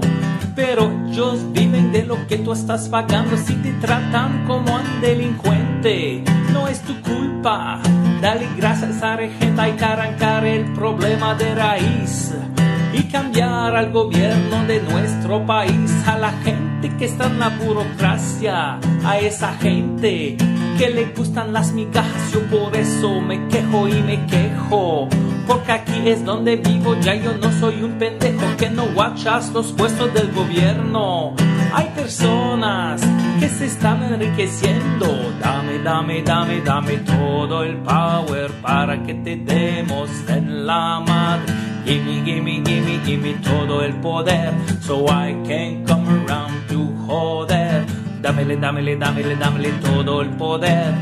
pero 0.56 0.90
ellos 1.12 1.40
viven 1.52 1.92
de 1.92 2.04
lo 2.04 2.26
que 2.28 2.38
tú 2.38 2.54
estás 2.54 2.88
pagando. 2.88 3.36
Si 3.38 3.54
te 3.56 3.74
tratan 3.74 4.46
como 4.48 4.76
un 4.76 5.02
delincuente, 5.02 6.24
no 6.54 6.68
es 6.68 6.82
tu 6.82 7.00
culpa. 7.02 7.82
Dale 8.22 8.48
gracias 8.56 9.04
a 9.04 9.18
Regenta 9.18 9.68
y 9.68 9.78
arrancar 9.84 10.46
el 10.46 10.72
problema 10.74 11.36
de 11.36 11.54
raíz 11.54 12.34
y 12.94 13.04
cambiar 13.04 13.76
al 13.76 13.92
gobierno 13.92 14.66
de 14.66 14.82
nuestro 14.82 15.46
país, 15.46 15.92
a 16.06 16.18
la 16.18 16.32
gente 16.44 16.96
que 16.98 17.06
está 17.06 17.28
en 17.28 17.40
la 17.40 17.50
burocracia, 17.50 18.80
a 19.04 19.20
esa 19.20 19.54
gente 19.56 20.38
que 20.78 20.90
le 20.90 21.06
gustan 21.16 21.52
las 21.52 21.74
migajas, 21.74 22.32
yo 22.34 22.42
por 22.48 22.76
eso 22.76 23.20
me 23.22 23.48
quejo 23.48 23.88
y 23.88 24.02
me 24.02 24.26
quejo. 24.28 25.10
Porque 25.52 25.72
aquí 25.74 26.08
es 26.08 26.24
donde 26.24 26.56
vivo, 26.56 26.96
ya 27.02 27.14
yo 27.14 27.34
no 27.38 27.52
soy 27.52 27.84
un 27.84 28.00
pendejo 28.00 28.56
que 28.58 28.70
no 28.70 28.86
guachas 28.94 29.52
los 29.52 29.74
puestos 29.74 30.14
del 30.14 30.32
gobierno. 30.32 31.36
Hay 31.74 31.88
personas 31.88 33.02
que 33.38 33.50
se 33.50 33.66
están 33.66 34.02
enriqueciendo. 34.02 35.08
Dame, 35.42 35.80
dame, 35.80 36.22
dame, 36.22 36.62
dame 36.62 36.98
todo 37.00 37.64
el 37.64 37.76
power 37.80 38.50
para 38.62 39.04
que 39.04 39.14
te 39.14 39.36
demos 39.36 40.10
en 40.30 40.66
la 40.66 41.02
madre. 41.02 41.54
Gimme, 41.86 42.24
gimme, 42.24 42.64
gimme, 42.66 43.02
gimme 43.04 43.34
todo 43.44 43.84
el 43.84 43.94
poder 43.96 44.54
so 44.80 45.06
I 45.08 45.36
can 45.46 45.86
come 45.86 46.08
around 46.08 46.66
to 46.70 46.80
joder. 47.06 47.86
Dámele, 48.22 48.56
dámele, 48.56 48.96
dámele, 48.96 49.36
dámele 49.36 49.72
todo 49.84 50.22
el 50.22 50.30
poder. 50.30 50.94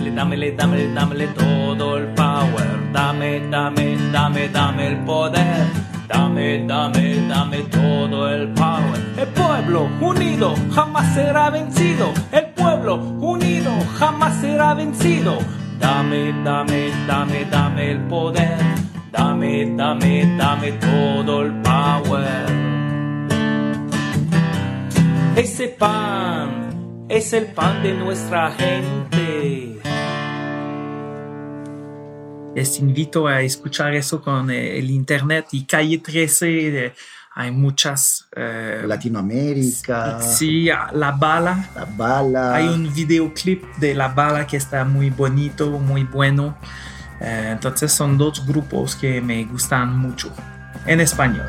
Dámele, 0.00 0.16
dámele, 0.16 0.52
dámele, 0.52 0.94
dámele 0.94 1.26
todo 1.28 1.98
el 1.98 2.06
power. 2.14 2.90
Dame, 2.90 3.40
dame, 3.50 3.98
dame, 4.10 4.48
dame 4.48 4.86
el 4.86 4.96
poder. 5.04 5.66
Dame, 6.08 6.64
dame, 6.66 7.28
dame 7.28 7.58
todo 7.64 8.30
el 8.30 8.48
power. 8.54 8.98
El 9.18 9.28
pueblo 9.28 9.90
unido 10.00 10.54
jamás 10.72 11.12
será 11.12 11.50
vencido. 11.50 12.14
El 12.32 12.46
pueblo 12.46 12.94
unido 12.96 13.72
jamás 13.98 14.40
será 14.40 14.72
vencido. 14.72 15.38
Dame, 15.78 16.32
dame, 16.44 16.90
dame, 17.06 17.44
dame 17.44 17.90
el 17.90 18.00
poder. 18.08 18.56
Dame, 19.12 19.74
dame, 19.76 20.36
dame 20.38 20.72
todo 20.72 21.42
el 21.42 21.52
power. 21.60 22.46
Ese 25.36 25.68
pan 25.68 26.70
es 27.06 27.34
el 27.34 27.46
pan 27.46 27.82
de 27.82 27.92
nuestra 27.92 28.50
gente. 28.52 29.29
Les 32.54 32.78
invito 32.80 33.26
a 33.26 33.42
escuchar 33.42 33.94
eso 33.94 34.20
con 34.20 34.50
eh, 34.50 34.78
el 34.78 34.90
internet 34.90 35.46
y 35.52 35.64
Calle 35.64 35.98
13. 35.98 36.86
eh, 36.86 36.94
hay 37.32 37.52
muchas. 37.52 38.26
eh, 38.34 38.82
Latinoamérica, 38.86 40.20
sí, 40.20 40.64
La 40.64 41.12
Bala. 41.12 41.70
La 41.76 41.84
Bala. 41.84 42.54
Hay 42.56 42.66
un 42.68 42.92
videoclip 42.92 43.62
de 43.76 43.94
La 43.94 44.08
Bala 44.08 44.46
que 44.46 44.56
está 44.56 44.84
muy 44.84 45.10
bonito, 45.10 45.70
muy 45.70 46.02
bueno. 46.04 46.56
Eh, 47.20 47.50
entonces 47.52 47.92
son 47.92 48.18
dos 48.18 48.44
grupos 48.46 48.96
que 48.96 49.20
me 49.20 49.44
gustan 49.44 49.96
mucho 49.96 50.32
en 50.86 51.00
español. 51.00 51.46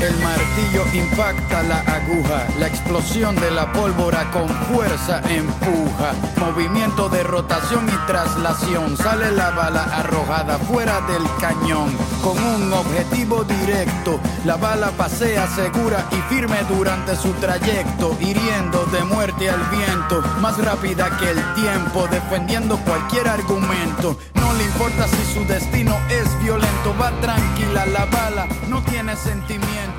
El 0.00 0.16
martillo 0.16 0.84
impacta 0.94 1.62
la 1.64 1.80
aguja, 1.80 2.46
la 2.58 2.66
explosión 2.66 3.36
de 3.36 3.50
la 3.50 3.70
pólvora 3.70 4.30
con 4.30 4.48
fuerza 4.48 5.20
empuja. 5.28 6.12
Movimiento 6.38 7.10
de 7.10 7.22
rotación 7.22 7.86
y 7.86 8.06
traslación, 8.06 8.96
sale 8.96 9.30
la 9.32 9.50
bala 9.50 9.84
arrojada 9.84 10.56
fuera 10.58 11.02
del 11.02 11.22
cañón 11.38 11.94
con 12.22 12.38
un 12.38 12.72
objetivo 12.72 13.44
directo. 13.44 14.18
La 14.46 14.56
bala 14.56 14.90
pasea 14.92 15.46
segura 15.48 16.06
y 16.12 16.34
firme 16.34 16.56
durante 16.68 17.14
su 17.14 17.32
trayecto, 17.34 18.16
hiriendo 18.20 18.86
de 18.86 19.04
muerte 19.04 19.50
al 19.50 19.62
viento, 19.70 20.22
más 20.40 20.56
rápida 20.58 21.10
que 21.18 21.30
el 21.30 21.54
tiempo, 21.54 22.08
defendiendo 22.10 22.78
cualquier 22.78 23.28
argumento. 23.28 24.16
No 24.34 24.52
le 24.54 24.64
importa 24.64 25.06
si 25.08 25.34
su 25.34 25.44
destino 25.46 25.94
es 26.08 26.42
violento, 26.42 26.94
va 26.98 27.10
tranquila 27.20 27.84
la 27.84 28.06
bala, 28.06 28.46
no 28.68 28.82
tiene 28.82 29.14
sentimientos. 29.16 29.89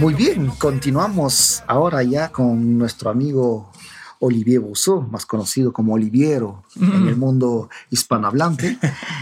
Muy 0.00 0.14
bien, 0.14 0.50
continuamos 0.58 1.62
ahora 1.66 2.02
ya 2.02 2.30
con 2.30 2.76
nuestro 2.78 3.10
amigo 3.10 3.70
Olivier 4.18 4.60
Bousseau, 4.60 5.02
más 5.02 5.26
conocido 5.26 5.72
como 5.72 5.94
Oliviero 5.94 6.64
en 6.80 7.08
el 7.08 7.16
mundo 7.16 7.68
hispanohablante. 7.90 8.78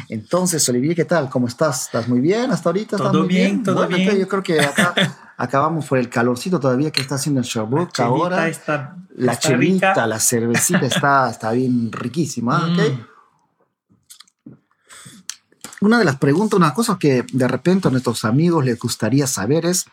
Entonces, 0.09 0.69
Olivier, 0.69 0.95
¿qué 0.97 1.05
tal? 1.05 1.29
¿Cómo 1.29 1.49
estás? 1.49 1.87
¿Estás 1.87 2.09
muy 2.09 2.21
bien 2.21 2.51
hasta 2.51 2.69
ahorita? 2.69 2.97
¿Estás 2.97 3.13
Todo 3.13 3.25
muy 3.25 3.29
bien, 3.35 3.63
todo 3.63 3.75
Bueno, 3.77 3.97
bien. 3.97 4.17
Yo 4.19 4.29
creo 4.29 4.43
que 4.43 4.61
acá 4.61 4.95
acabamos 5.37 5.87
por 5.87 5.99
el 5.99 6.09
calorcito 6.09 6.61
todavía 6.61 6.91
que 6.91 7.01
está 7.01 7.17
haciendo 7.17 7.41
en 7.41 7.45
Sherbrooke 7.45 8.01
ahora. 8.01 8.49
está, 8.49 8.97
La 9.17 9.33
está 9.33 9.49
chelita, 9.49 9.91
rica. 9.91 10.07
la 10.07 10.19
cervecita 10.21 10.87
está, 10.87 11.31
está 11.31 11.53
bien 11.53 11.91
riquísima. 11.93 12.59
¿ok? 12.73 12.93
Mm. 12.93 13.14
Una 15.81 15.99
de 15.99 16.05
las 16.05 16.17
preguntas, 16.17 16.57
una 16.57 16.75
cosa 16.75 16.99
que 16.99 17.25
de 17.33 17.49
repente 17.49 17.89
a 17.89 17.91
nuestros 17.91 18.25
amigos 18.25 18.65
les 18.65 18.79
gustaría 18.79 19.27
saber 19.27 19.67
es, 19.67 19.87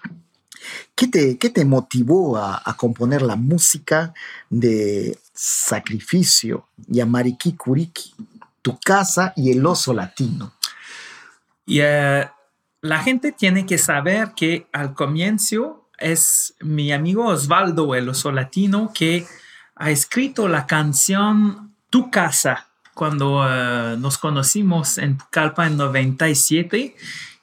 ¿qué 0.96 1.08
te, 1.08 1.38
qué 1.38 1.50
te 1.50 1.66
motivó 1.66 2.38
a, 2.38 2.62
a 2.64 2.78
componer 2.78 3.22
la 3.22 3.36
música 3.36 4.14
de 4.50 5.18
Sacrificio 5.34 6.68
y 6.88 7.00
a 7.00 7.06
Mariquí 7.06 7.54
Curiki, 7.54 8.14
Tu 8.62 8.80
Casa 8.80 9.34
y 9.36 9.52
El 9.52 9.66
Oso 9.66 9.94
Latino? 9.94 10.54
Y 11.66 11.80
eh, 11.82 12.30
la 12.82 13.00
gente 13.04 13.32
tiene 13.32 13.66
que 13.66 13.78
saber 13.78 14.34
que 14.36 14.68
al 14.72 14.94
comienzo 14.94 15.88
es 15.98 16.56
mi 16.60 16.92
amigo 16.92 17.28
Osvaldo, 17.28 17.94
el 17.96 18.10
oso 18.10 18.32
latino, 18.32 18.92
que 18.94 19.28
ha 19.76 19.92
escrito 19.92 20.48
la 20.48 20.66
canción 20.66 21.76
Tu 21.90 22.10
casa 22.10 22.71
cuando 23.02 23.44
eh, 23.50 23.96
nos 23.98 24.20
conocimos 24.20 25.00
en 25.00 25.18
Pucallpa 25.18 25.66
en 25.66 25.76
97 25.76 26.96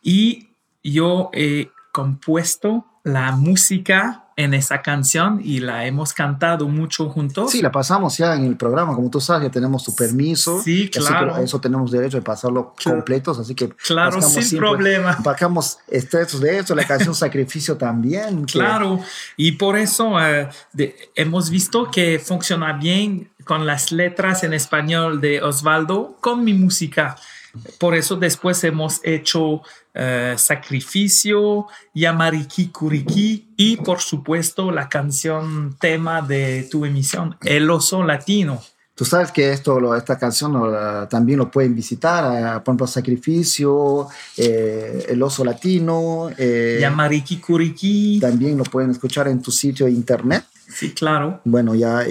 y 0.05 0.51
yo 0.85 1.31
he 1.33 1.73
compuesto 1.91 2.87
la 3.03 3.33
música 3.33 4.28
en 4.39 4.55
esa 4.55 4.83
canción 4.83 5.41
y 5.43 5.59
la 5.59 5.85
hemos 5.85 6.13
cantado 6.13 6.69
mucho 6.69 7.09
juntos. 7.09 7.51
Sí, 7.51 7.61
la 7.61 7.73
pasamos 7.73 8.17
ya 8.19 8.37
en 8.37 8.45
el 8.45 8.57
programa, 8.57 8.95
como 8.95 9.11
tú 9.11 9.21
sabes, 9.21 9.49
ya 9.49 9.51
tenemos 9.51 9.83
tu 9.83 9.97
permiso. 9.97 10.63
Sí, 10.63 10.89
así 10.97 11.01
claro. 11.09 11.35
que 11.35 11.43
eso 11.43 11.61
tenemos 11.61 11.91
derecho 11.91 12.19
de 12.19 12.23
pasarlo 12.23 12.73
Cla- 12.79 12.93
completos, 12.93 13.41
así 13.41 13.57
que 13.57 13.71
Claro, 13.71 14.23
sin 14.23 14.45
siempre- 14.45 14.59
problema. 14.61 15.19
Pasamos 15.25 15.79
extractos 15.89 16.41
de 16.41 16.59
eso, 16.61 16.77
la 16.77 16.87
canción 16.87 17.15
Sacrificio 17.17 17.77
también. 17.77 18.47
que- 18.47 18.53
Claro, 18.53 19.01
y 19.37 19.53
por 19.53 19.77
eso 19.77 20.21
eh, 20.25 20.49
de- 20.73 20.95
hemos 21.17 21.51
visto 21.51 21.91
que 21.91 22.21
funciona 22.25 22.75
bien 22.75 23.31
con 23.45 23.67
las 23.67 23.91
letras 23.91 24.45
en 24.45 24.53
español 24.53 25.21
de 25.21 25.43
Osvaldo 25.43 26.17
con 26.21 26.45
mi 26.45 26.55
música. 26.55 27.17
Por 27.79 27.95
eso 27.95 28.17
después 28.17 28.63
hemos 28.65 29.01
hecho 29.05 29.63
eh, 29.95 30.35
Sacrificio, 30.37 31.67
Yamariki 31.95 32.69
Kuriki 32.69 33.49
y 33.57 33.77
por 33.79 34.01
supuesto 34.01 34.71
la 34.71 34.89
canción 34.89 35.77
tema 35.81 36.23
de 36.23 36.69
tu 36.71 36.85
emisión, 36.85 37.37
El 37.45 37.71
oso 37.71 38.03
latino. 38.05 38.61
Tú 38.95 39.05
sabes 39.05 39.31
que 39.31 39.53
esto, 39.53 39.79
lo- 39.79 39.95
esta 39.95 40.19
canción 40.19 40.53
lo- 40.55 41.07
también 41.07 41.39
lo 41.39 41.51
pueden 41.51 41.75
visitar, 41.75 42.25
eh, 42.35 42.61
por 42.65 42.73
ejemplo, 42.73 42.87
Sacrificio, 42.89 44.09
eh, 44.37 45.07
El 45.09 45.23
Oso 45.23 45.45
Latino, 45.45 46.31
eh, 46.37 46.79
Yamariki 46.81 47.37
Kuriki. 47.39 48.19
también 48.21 48.59
lo 48.59 48.65
pueden 48.65 48.91
escuchar 48.91 49.29
en 49.29 49.41
tu 49.41 49.53
sitio 49.53 49.87
de 49.87 49.93
internet. 49.93 50.45
Sí, 50.69 50.93
claro. 50.95 51.41
Bueno, 51.45 51.75
ya. 51.77 52.03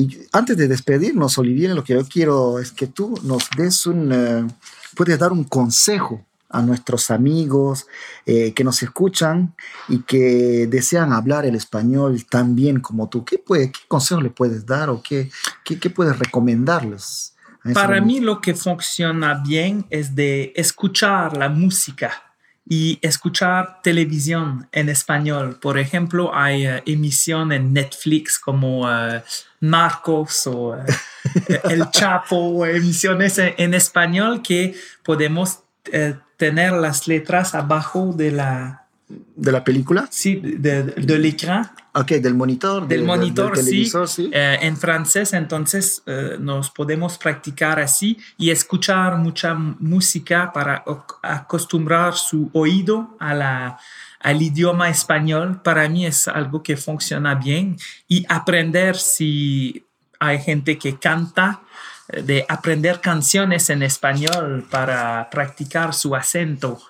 Y 0.00 0.26
antes 0.32 0.56
de 0.56 0.68
despedirnos, 0.68 1.36
Olivier, 1.36 1.74
lo 1.74 1.84
que 1.84 1.94
yo 1.94 2.04
quiero 2.06 2.58
es 2.58 2.72
que 2.72 2.86
tú 2.86 3.14
nos 3.22 3.50
des 3.56 3.86
un. 3.86 4.10
eh, 4.12 4.46
puedes 4.96 5.18
dar 5.18 5.32
un 5.32 5.44
consejo 5.44 6.24
a 6.48 6.62
nuestros 6.62 7.10
amigos 7.10 7.86
eh, 8.26 8.52
que 8.54 8.64
nos 8.64 8.82
escuchan 8.82 9.54
y 9.88 10.00
que 10.00 10.66
desean 10.68 11.12
hablar 11.12 11.44
el 11.46 11.54
español 11.54 12.24
tan 12.28 12.56
bien 12.56 12.80
como 12.80 13.08
tú. 13.08 13.24
¿Qué, 13.24 13.38
puede, 13.38 13.70
qué 13.70 13.80
consejo 13.86 14.20
le 14.20 14.30
puedes 14.30 14.66
dar 14.66 14.90
o 14.90 15.02
qué, 15.02 15.30
qué, 15.64 15.78
qué 15.78 15.90
puedes 15.90 16.18
recomendarles? 16.18 17.34
Para 17.74 18.00
momento? 18.00 18.06
mí 18.06 18.20
lo 18.20 18.40
que 18.40 18.54
funciona 18.54 19.34
bien 19.34 19.86
es 19.90 20.14
de 20.14 20.52
escuchar 20.56 21.36
la 21.36 21.50
música 21.50 22.29
y 22.72 23.00
escuchar 23.02 23.82
televisión 23.82 24.68
en 24.70 24.88
español. 24.88 25.58
Por 25.60 25.76
ejemplo, 25.76 26.30
hay 26.32 26.68
eh, 26.68 26.82
emisión 26.86 27.50
en 27.50 27.72
Netflix 27.72 28.38
como 28.38 28.88
eh, 28.88 29.24
Narcos 29.58 30.46
o 30.46 30.76
eh, 30.76 30.84
El 31.64 31.90
Chapo, 31.90 32.36
o 32.36 32.64
emisiones 32.64 33.38
en, 33.38 33.54
en 33.58 33.74
español 33.74 34.40
que 34.40 34.76
podemos 35.02 35.64
tener 36.36 36.72
las 36.74 37.08
letras 37.08 37.56
abajo 37.56 38.12
de 38.14 38.30
la 38.30 38.79
¿De 39.34 39.50
la 39.52 39.64
película? 39.64 40.06
sí, 40.10 40.36
de, 40.36 40.82
de, 40.84 40.92
de 41.02 41.18
l'écran 41.18 41.70
Ok, 41.92 42.12
del 42.12 42.34
monitor. 42.34 42.82
del 42.82 42.88
de- 42.88 42.96
de- 42.98 43.02
monitor, 43.02 43.56
del 43.56 43.64
sí, 43.64 43.70
televisor, 43.70 44.08
sí. 44.08 44.30
eh, 44.32 44.58
en 44.62 44.76
francés, 44.76 45.32
entonces 45.32 46.02
eh, 46.06 46.36
nos 46.38 46.70
podemos 46.70 47.18
practicar 47.18 47.80
así 47.80 48.16
y 48.38 48.50
escuchar 48.50 49.16
mucha 49.16 49.54
música 49.54 50.52
para 50.52 50.84
acostumbrar 51.22 52.14
su 52.14 52.48
oído 52.52 53.16
a 53.18 53.34
la, 53.34 53.78
al 54.20 54.40
idioma 54.40 54.88
español. 54.88 55.60
Para 55.62 55.88
mí 55.88 56.06
es 56.06 56.28
algo 56.28 56.62
que 56.62 56.76
funciona 56.76 57.34
bien 57.34 57.76
y 58.06 58.24
aprender 58.28 58.96
si 58.96 59.84
hay 60.20 60.38
gente 60.40 60.78
que 60.78 60.96
canta, 60.98 61.60
eh, 62.08 62.22
de 62.22 62.46
aprender 62.48 63.00
canciones 63.00 63.68
en 63.70 63.82
español 63.82 64.66
para 64.70 65.28
practicar 65.30 65.92
su 65.94 66.14
acento 66.14 66.80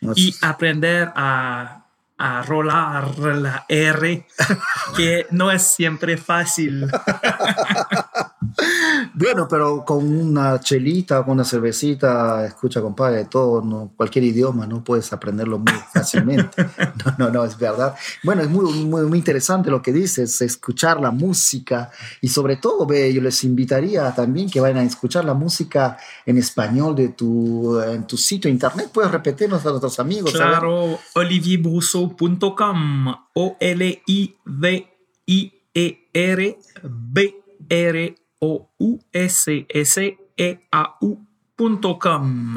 y 0.00 0.34
aprender 0.42 1.12
a, 1.14 1.84
a 2.16 2.42
rolar 2.42 3.18
la 3.18 3.64
R, 3.68 4.26
que 4.96 5.26
no 5.30 5.50
es 5.50 5.62
siempre 5.62 6.16
fácil. 6.16 6.90
Bueno, 9.14 9.46
pero 9.48 9.84
con 9.84 10.06
una 10.06 10.60
chelita, 10.60 11.24
con 11.24 11.34
una 11.34 11.44
cervecita, 11.44 12.44
escucha, 12.44 12.80
compadre, 12.80 13.24
todo, 13.24 13.62
no, 13.62 13.92
cualquier 13.96 14.24
idioma, 14.24 14.66
no 14.66 14.82
puedes 14.82 15.12
aprenderlo 15.12 15.58
muy 15.58 15.72
fácilmente. 15.92 16.64
No, 17.04 17.14
no, 17.18 17.30
no, 17.30 17.44
es 17.44 17.58
verdad. 17.58 17.94
Bueno, 18.22 18.42
es 18.42 18.48
muy, 18.48 18.72
muy, 18.84 19.02
muy 19.02 19.18
interesante 19.18 19.70
lo 19.70 19.82
que 19.82 19.92
dices, 19.92 20.40
escuchar 20.40 21.00
la 21.00 21.10
música 21.10 21.90
y 22.20 22.28
sobre 22.28 22.56
todo, 22.56 22.86
ve, 22.86 23.12
yo 23.12 23.20
les 23.20 23.42
invitaría 23.44 24.14
también 24.14 24.50
que 24.50 24.60
vayan 24.60 24.78
a 24.78 24.82
escuchar 24.84 25.24
la 25.24 25.34
música 25.34 25.96
en 26.26 26.38
español 26.38 26.94
de 26.94 27.08
tu, 27.10 27.80
en 27.80 28.06
tu 28.06 28.16
sitio 28.16 28.50
internet. 28.50 28.90
Puedes 28.92 29.10
repetirnos 29.10 29.64
a 29.66 29.70
nuestros 29.70 29.98
amigos. 30.00 30.32
A 38.40 38.46
ver? 38.46 38.60
Claro, 39.10 40.96
olivierbrousseau.com, 41.00 42.56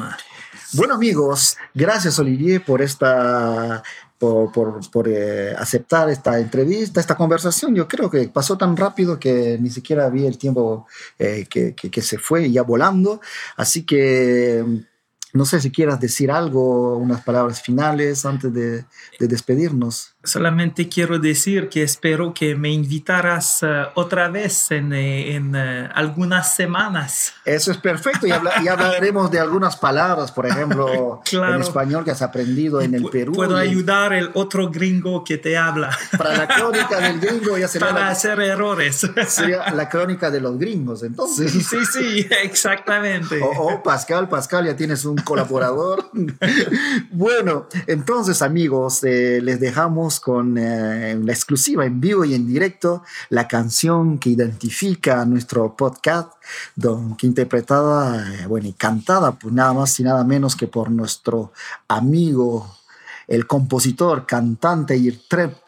Bueno 0.74 0.94
amigos, 0.94 1.56
gracias 1.74 2.18
Olivier 2.18 2.64
por 2.64 2.80
esta 2.80 3.82
por, 4.18 4.52
por- 4.52 4.88
por, 4.90 5.08
eh, 5.08 5.52
aceptar 5.58 6.08
esta 6.08 6.38
entrevista, 6.38 7.00
esta 7.00 7.16
conversación. 7.16 7.74
Yo 7.74 7.88
creo 7.88 8.08
que 8.08 8.28
pasó 8.28 8.56
tan 8.56 8.76
rápido 8.76 9.18
que 9.18 9.58
ni 9.60 9.68
siquiera 9.68 10.08
vi 10.10 10.24
el 10.26 10.38
tiempo 10.38 10.86
eh, 11.18 11.46
que, 11.50 11.74
que- 11.74 11.90
que 11.90 12.02
se 12.02 12.18
fue 12.18 12.48
ya 12.50 12.62
volando. 12.62 13.20
Así 13.56 13.82
que 13.84 14.64
no 15.32 15.44
sé 15.44 15.60
si 15.60 15.70
quieras 15.70 15.98
decir 16.00 16.30
algo, 16.30 16.96
unas 16.96 17.22
palabras 17.22 17.62
finales 17.62 18.24
antes 18.26 18.52
de, 18.52 18.84
de 19.18 19.28
despedirnos. 19.28 20.10
Solamente 20.24 20.88
quiero 20.88 21.18
decir 21.18 21.68
que 21.68 21.82
espero 21.82 22.32
que 22.32 22.54
me 22.54 22.70
invitaras 22.70 23.58
eh, 23.62 23.84
otra 23.94 24.28
vez 24.28 24.70
en, 24.70 24.92
eh, 24.92 25.34
en, 25.34 25.54
eh, 25.56 25.88
algunas 25.94 26.54
semanas. 26.54 27.32
Eso 27.44 27.72
es 27.72 27.78
perfecto 27.78 28.26
y, 28.26 28.30
habla- 28.30 28.52
y 28.62 28.68
hablaremos 28.68 29.30
de 29.32 29.40
algunas 29.40 29.76
palabras, 29.76 30.30
por 30.30 30.46
ejemplo, 30.46 31.20
Claro. 31.28 31.56
en 31.56 31.62
español 31.62 32.04
que 32.04 32.12
has 32.12 32.22
aprendido 32.22 32.80
en 32.80 32.94
el 32.94 33.06
Perú. 33.06 33.32
Puedo 33.32 33.58
y 33.64 33.66
ayudar 33.68 34.12
el 34.12 34.30
otro 34.34 34.70
gringo 34.70 35.24
que 35.24 35.38
te 35.38 35.56
habla 35.56 35.90
Para 36.16 36.36
la 36.36 36.46
crónica 36.46 37.00
del 37.00 37.18
gringo 37.18 37.58
ya 37.58 37.66
sería 37.66 37.88
para 37.88 38.00
la- 38.00 38.08
hacer 38.10 38.38
errores. 38.40 39.04
sería 39.26 39.72
la 39.72 39.88
crónica 39.88 40.30
de 40.30 40.40
los 40.40 40.56
gringos, 40.58 41.02
entonces. 41.02 41.50
Sí, 41.52 41.78
sí, 41.92 42.28
exactamente. 42.44 43.40
Oh, 43.42 43.50
oh, 43.74 43.82
Pascal, 43.82 44.28
Pascal, 44.28 44.66
ya 44.66 44.76
tienes 44.76 45.04
un 45.04 45.16
colaborador. 45.24 46.10
bueno, 47.10 47.66
entonces 47.86 48.42
amigos, 48.42 49.02
eh, 49.04 49.40
les 49.42 49.60
dejamos 49.60 50.20
con 50.20 50.56
eh, 50.58 51.18
la 51.22 51.32
exclusiva 51.32 51.84
en 51.84 52.00
vivo 52.00 52.24
y 52.24 52.34
en 52.34 52.46
directo 52.46 53.02
la 53.28 53.48
canción 53.48 54.18
que 54.18 54.30
identifica 54.30 55.20
a 55.20 55.24
nuestro 55.24 55.76
podcast, 55.76 56.32
don, 56.76 57.16
que 57.16 57.26
interpretada, 57.26 58.34
eh, 58.34 58.46
bueno, 58.46 58.68
y 58.68 58.72
cantada, 58.72 59.32
pues 59.32 59.52
nada 59.52 59.72
más 59.72 59.98
y 60.00 60.02
nada 60.04 60.24
menos 60.24 60.56
que 60.56 60.66
por 60.66 60.90
nuestro 60.90 61.52
amigo 61.88 62.76
el 63.28 63.46
compositor, 63.46 64.26
cantante 64.26 64.96
y 64.96 65.18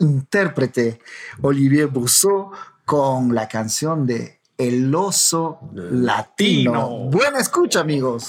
intérprete 0.00 1.00
Olivier 1.40 1.86
Brousseau 1.86 2.50
con 2.84 3.34
la 3.34 3.48
canción 3.48 4.06
de 4.06 4.40
El 4.58 4.94
oso 4.94 5.60
latino. 5.72 6.72
Latino. 6.72 6.88
Buena 7.10 7.38
escucha, 7.40 7.80
amigos. 7.80 8.26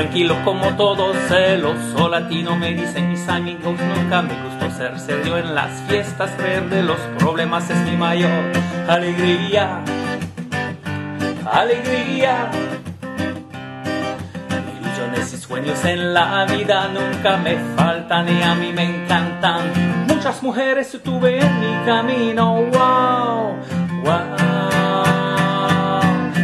Tranquilo 0.00 0.34
como 0.46 0.74
todos, 0.76 1.14
celoso 1.28 2.08
latino, 2.08 2.56
me 2.56 2.72
dicen 2.72 3.10
mis 3.10 3.28
amigos. 3.28 3.78
Nunca 3.78 4.22
me 4.22 4.32
gustó 4.44 4.70
ser 4.70 4.98
serio 4.98 5.36
en 5.36 5.54
las 5.54 5.70
fiestas, 5.82 6.30
creer 6.38 6.70
de 6.70 6.82
los 6.82 6.96
problemas 7.18 7.68
es 7.68 7.76
mi 7.80 7.98
mayor 7.98 8.30
alegría. 8.88 9.84
Alegría. 11.44 12.50
Ilusiones 14.80 15.34
y 15.34 15.36
sueños 15.36 15.84
en 15.84 16.14
la 16.14 16.46
vida 16.46 16.88
nunca 16.88 17.36
me 17.36 17.56
faltan 17.76 18.26
y 18.26 18.42
a 18.42 18.54
mí 18.54 18.72
me 18.72 19.02
encantan. 19.02 20.06
Muchas 20.06 20.42
mujeres 20.42 20.98
tuve 21.04 21.40
en 21.40 21.60
mi 21.60 21.84
camino, 21.84 22.54
wow, 22.54 23.54
wow. 24.02 24.49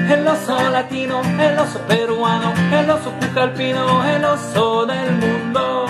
El 0.08 0.26
oso 0.28 0.70
latino, 0.70 1.20
el 1.40 1.58
oso 1.58 1.80
peruano, 1.80 2.54
el 2.72 2.88
oso 2.88 3.10
pucalpino, 3.18 4.04
el 4.04 4.24
oso 4.24 4.86
del 4.86 5.12
mundo. 5.12 5.86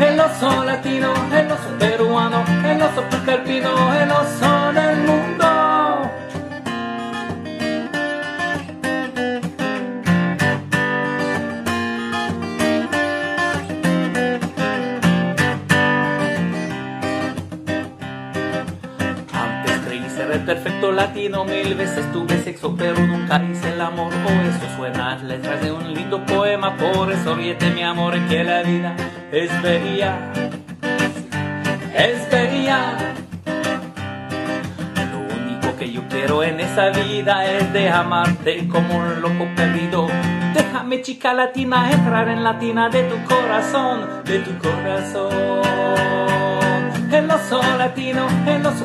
El 0.00 0.20
oso 0.20 0.64
latino, 0.64 1.12
el 1.34 1.50
oso 1.50 1.68
peruano, 1.80 2.44
el 2.64 2.80
oso 2.80 3.02
pucalpino, 3.10 3.94
el 3.94 4.10
oso 4.12 4.72
del 4.72 4.96
mundo. 4.98 5.25
Perfecto 20.46 20.92
latino, 20.92 21.44
mil 21.44 21.74
veces 21.74 22.10
tuve 22.12 22.38
sexo, 22.38 22.74
pero 22.78 23.00
nunca 23.00 23.42
hice 23.42 23.72
el 23.72 23.80
amor. 23.80 24.12
O 24.14 24.30
eso 24.48 24.76
suena 24.76 25.16
letras 25.16 25.60
de 25.60 25.72
un 25.72 25.92
lindo 25.92 26.24
poema, 26.24 26.76
por 26.76 27.10
eso 27.10 27.34
ríete 27.34 27.70
mi 27.70 27.82
amor, 27.82 28.16
que 28.28 28.44
la 28.44 28.62
vida 28.62 28.94
es 29.32 29.50
bella, 29.60 30.16
es 31.92 32.30
bella. 32.30 32.78
Lo 35.12 35.18
único 35.34 35.76
que 35.76 35.90
yo 35.90 36.02
quiero 36.08 36.44
en 36.44 36.60
esa 36.60 36.90
vida 36.90 37.44
es 37.44 37.72
de 37.72 37.90
amarte 37.90 38.68
como 38.68 38.98
un 38.98 39.20
loco 39.20 39.48
perdido. 39.56 40.06
Déjame 40.54 41.02
chica 41.02 41.34
latina 41.34 41.90
entrar 41.90 42.28
en 42.28 42.44
la 42.44 42.56
tina 42.58 42.88
de 42.88 43.02
tu 43.02 43.16
corazón, 43.24 44.22
de 44.24 44.38
tu 44.38 44.56
corazón. 44.58 45.66
El 47.10 47.30
oso 47.30 47.60
latino, 47.78 48.26
el 48.46 48.64
oso 48.64 48.84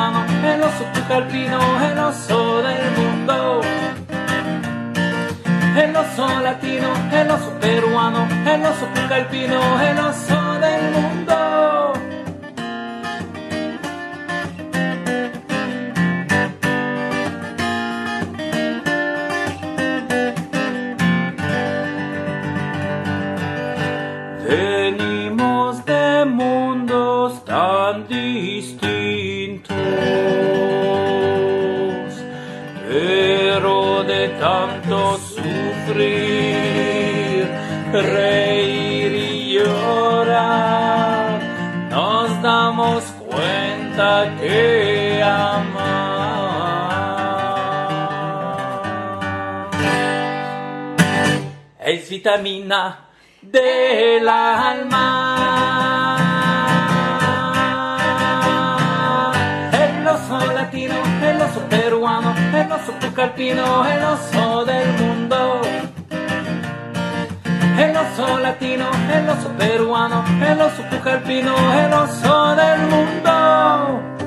el 0.00 0.62
oso 0.62 0.84
pucalpino, 0.94 1.58
el 1.90 1.98
oso 1.98 2.62
del 2.62 2.90
mundo. 2.96 3.60
El 5.76 5.96
oso 5.96 6.40
latino, 6.40 6.88
el 7.12 7.30
oso 7.30 7.50
peruano, 7.60 8.26
el 8.46 8.64
oso 8.64 8.86
pucalpino, 8.94 9.80
el 9.82 9.98
oso 9.98 10.58
del 10.60 10.82
mundo. 10.92 11.39
Es 51.90 52.08
vitamina 52.08 53.08
del 53.42 54.28
alma. 54.28 56.16
El 59.72 60.06
oso 60.06 60.52
latino, 60.52 60.94
el 61.22 61.42
oso 61.42 61.60
peruano, 61.68 62.34
el 62.54 62.70
oso 62.70 62.92
pucalpino, 63.00 63.86
el 63.86 64.04
oso 64.04 64.64
del 64.64 64.92
mundo. 64.92 65.62
El 67.78 67.96
oso 67.96 68.38
latino, 68.38 68.88
el 69.12 69.28
oso 69.28 69.48
peruano, 69.58 70.24
el 70.46 70.60
oso 70.60 70.82
pucalpino, 70.90 71.54
el 71.72 71.92
oso 71.92 72.54
del 72.54 72.80
mundo. 72.86 74.19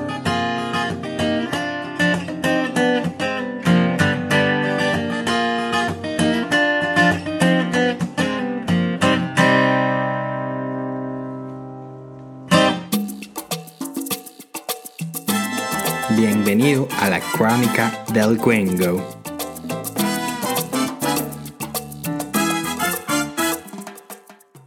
Bienvenido 16.64 16.88
a 16.98 17.10
la 17.10 17.20
Crónica 17.20 18.04
del 18.10 18.38
Gringo. 18.38 19.20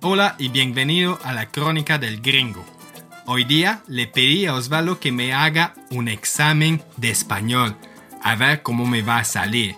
Hola 0.04 0.36
y 0.38 0.50
bienvenido 0.50 1.18
a 1.24 1.34
la 1.34 1.50
Crónica 1.50 1.98
del 1.98 2.22
Gringo. 2.22 2.64
Hoy 3.26 3.46
día 3.46 3.82
le 3.88 4.06
pedí 4.06 4.46
a 4.46 4.54
Osvaldo 4.54 5.00
que 5.00 5.12
me 5.12 5.34
haga 5.34 5.74
un 5.90 6.08
examen 6.08 6.84
de 6.98 7.10
español, 7.10 7.76
a 8.22 8.36
ver 8.36 8.62
cómo 8.62 8.86
me 8.86 9.02
va 9.02 9.18
a 9.18 9.24
salir. 9.24 9.76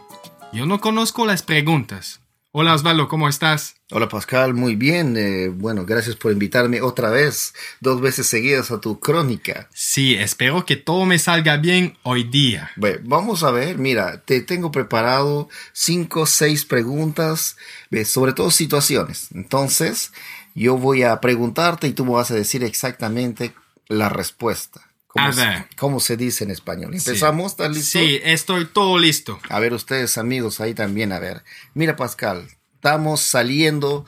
Yo 0.52 0.66
no 0.66 0.82
conozco 0.82 1.26
las 1.26 1.42
preguntas. 1.42 2.20
Hola 2.52 2.74
Osvaldo, 2.74 3.08
¿cómo 3.08 3.30
estás? 3.30 3.79
Hola 3.92 4.08
Pascal, 4.08 4.54
muy 4.54 4.76
bien. 4.76 5.18
eh, 5.18 5.48
bueno, 5.50 5.84
gracias 5.84 6.16
por 6.16 6.32
invitarme 6.32 6.80
otra 6.82 7.10
vez, 7.10 7.56
dos 7.80 8.00
veces 8.02 8.28
seguidas 8.28 8.70
a 8.70 8.80
tu 8.80 9.00
crónica. 9.00 9.68
Sí, 9.74 10.14
espero 10.14 10.64
que 10.64 10.76
todo 10.76 11.06
me 11.06 11.18
salga 11.18 11.58
bien 11.58 11.98
hoy 12.04 12.24
día. 12.24 12.70
Bueno, 12.76 13.00
vamos 13.06 13.42
a 13.44 13.50
ver, 13.50 13.80
mira, 13.80 14.22
te 14.22 14.42
tengo 14.42 14.72
preparado 14.72 15.50
cinco, 15.74 16.28
seis 16.28 16.66
preguntas, 16.66 17.58
eh, 17.90 18.06
sobre 18.06 18.34
todo 18.34 18.52
situaciones. 18.52 19.30
Entonces, 19.34 20.12
yo 20.54 20.78
voy 20.78 21.02
a 21.02 21.20
preguntarte 21.20 21.88
y 21.88 21.94
tú 21.94 22.06
me 22.06 22.12
vas 22.12 22.30
a 22.30 22.36
decir 22.36 22.64
exactamente 22.64 23.56
la 23.88 24.08
respuesta. 24.10 24.82
¿Cómo, 25.08 25.30
A 25.30 25.34
se, 25.34 25.44
ver. 25.44 25.66
cómo 25.78 26.00
se 26.00 26.16
dice 26.16 26.44
en 26.44 26.52
español? 26.52 26.94
¿Empezamos? 26.94 27.54
¿Estás 27.54 27.76
listo? 27.76 27.98
Sí, 27.98 28.20
estoy 28.24 28.66
todo 28.66 29.00
listo. 29.00 29.40
A 29.50 29.60
ver, 29.60 29.74
ustedes 29.74 30.20
amigos 30.20 30.60
ahí 30.62 30.76
también, 30.76 31.12
a 31.12 31.18
ver. 31.18 31.44
Mira, 31.74 31.96
Pascal, 31.96 32.48
estamos 32.80 33.20
saliendo 33.20 34.06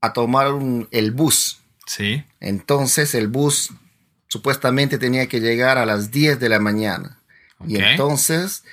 a 0.00 0.12
tomar 0.12 0.52
un- 0.52 0.88
el 0.90 1.12
bus. 1.12 1.58
Sí. 1.86 2.24
Entonces 2.40 3.14
el 3.14 3.28
bus 3.28 3.70
supuestamente 4.26 4.98
tenía 4.98 5.28
que 5.28 5.38
llegar 5.40 5.78
a 5.78 5.86
las 5.86 6.10
10 6.10 6.40
de 6.40 6.48
la 6.48 6.58
mañana. 6.58 7.20
Y 7.64 7.76
entonces 7.92 8.64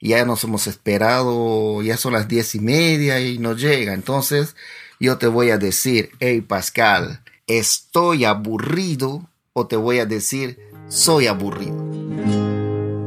ya 0.00 0.24
nos 0.24 0.42
hemos 0.42 0.66
esperado, 0.66 1.80
ya 1.82 1.96
son 1.96 2.12
las 2.14 2.26
diez 2.26 2.56
y 2.56 2.60
media 2.60 3.20
y 3.20 3.38
no 3.38 3.54
llega. 3.54 3.94
Entonces 3.94 4.56
yo 4.98 5.16
te 5.16 5.28
voy 5.28 5.50
a 5.50 5.58
decir, 5.58 6.10
hey 6.18 6.40
Pascal, 6.40 7.22
estoy 7.46 8.24
aburrido 8.24 9.30
o 9.52 9.68
te 9.68 9.76
voy 9.76 10.00
a 10.00 10.06
decir, 10.06 10.58
soy 10.88 11.28
aburrido. 11.28 11.76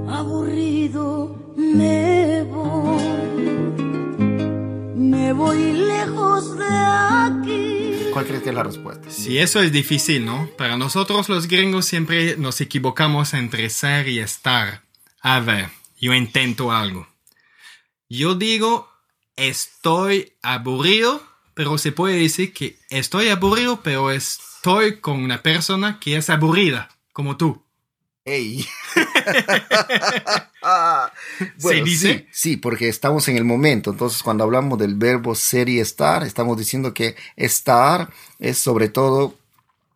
aburrido 0.08 1.36
me 1.58 2.19
me 5.30 5.34
voy 5.34 5.74
lejos 5.74 6.58
de 6.58 6.66
aquí. 6.66 8.10
¿Cuál 8.12 8.26
crees 8.26 8.42
que 8.42 8.50
es 8.50 8.56
la 8.56 8.64
respuesta? 8.64 9.12
Sí, 9.12 9.38
eso 9.38 9.62
es 9.62 9.72
difícil, 9.72 10.26
¿no? 10.26 10.50
Para 10.58 10.76
nosotros 10.76 11.30
los 11.30 11.48
gringos 11.48 11.86
siempre 11.86 12.36
nos 12.38 12.60
equivocamos 12.62 13.36
entre 13.36 13.70
ser 13.70 14.08
y 14.08 14.18
estar. 14.18 14.82
A 15.22 15.40
ver, 15.40 15.70
yo 16.02 16.16
intento 16.16 16.72
algo. 16.72 17.08
Yo 18.10 18.34
digo, 18.34 18.90
estoy 19.36 20.34
aburrido, 20.42 21.22
pero 21.54 21.78
se 21.78 21.92
puede 21.92 22.18
decir 22.18 22.52
que 22.52 22.80
estoy 22.90 23.30
aburrido, 23.30 23.82
pero 23.84 24.10
estoy 24.10 25.00
con 25.00 25.24
una 25.24 25.44
persona 25.44 26.00
que 26.00 26.16
es 26.16 26.32
aburrida, 26.32 26.90
como 27.14 27.38
tú. 27.38 27.64
Ey. 28.26 28.66
¿Se 31.58 31.84
dice? 31.84 32.28
Sí, 32.32 32.38
sí, 32.52 32.58
porque 32.58 32.90
estamos 32.90 33.28
en 33.28 33.38
el 33.38 33.46
momento. 33.46 33.92
Entonces, 33.92 34.24
cuando 34.24 34.44
hablamos 34.44 34.78
del 34.78 34.96
verbo 34.96 35.36
ser 35.36 35.70
y 35.70 35.80
estar, 35.80 36.24
estamos 36.24 36.58
diciendo 36.58 36.94
que 36.94 37.16
estar 37.36 38.10
es 38.40 38.58
sobre 38.58 38.90
todo 38.90 39.36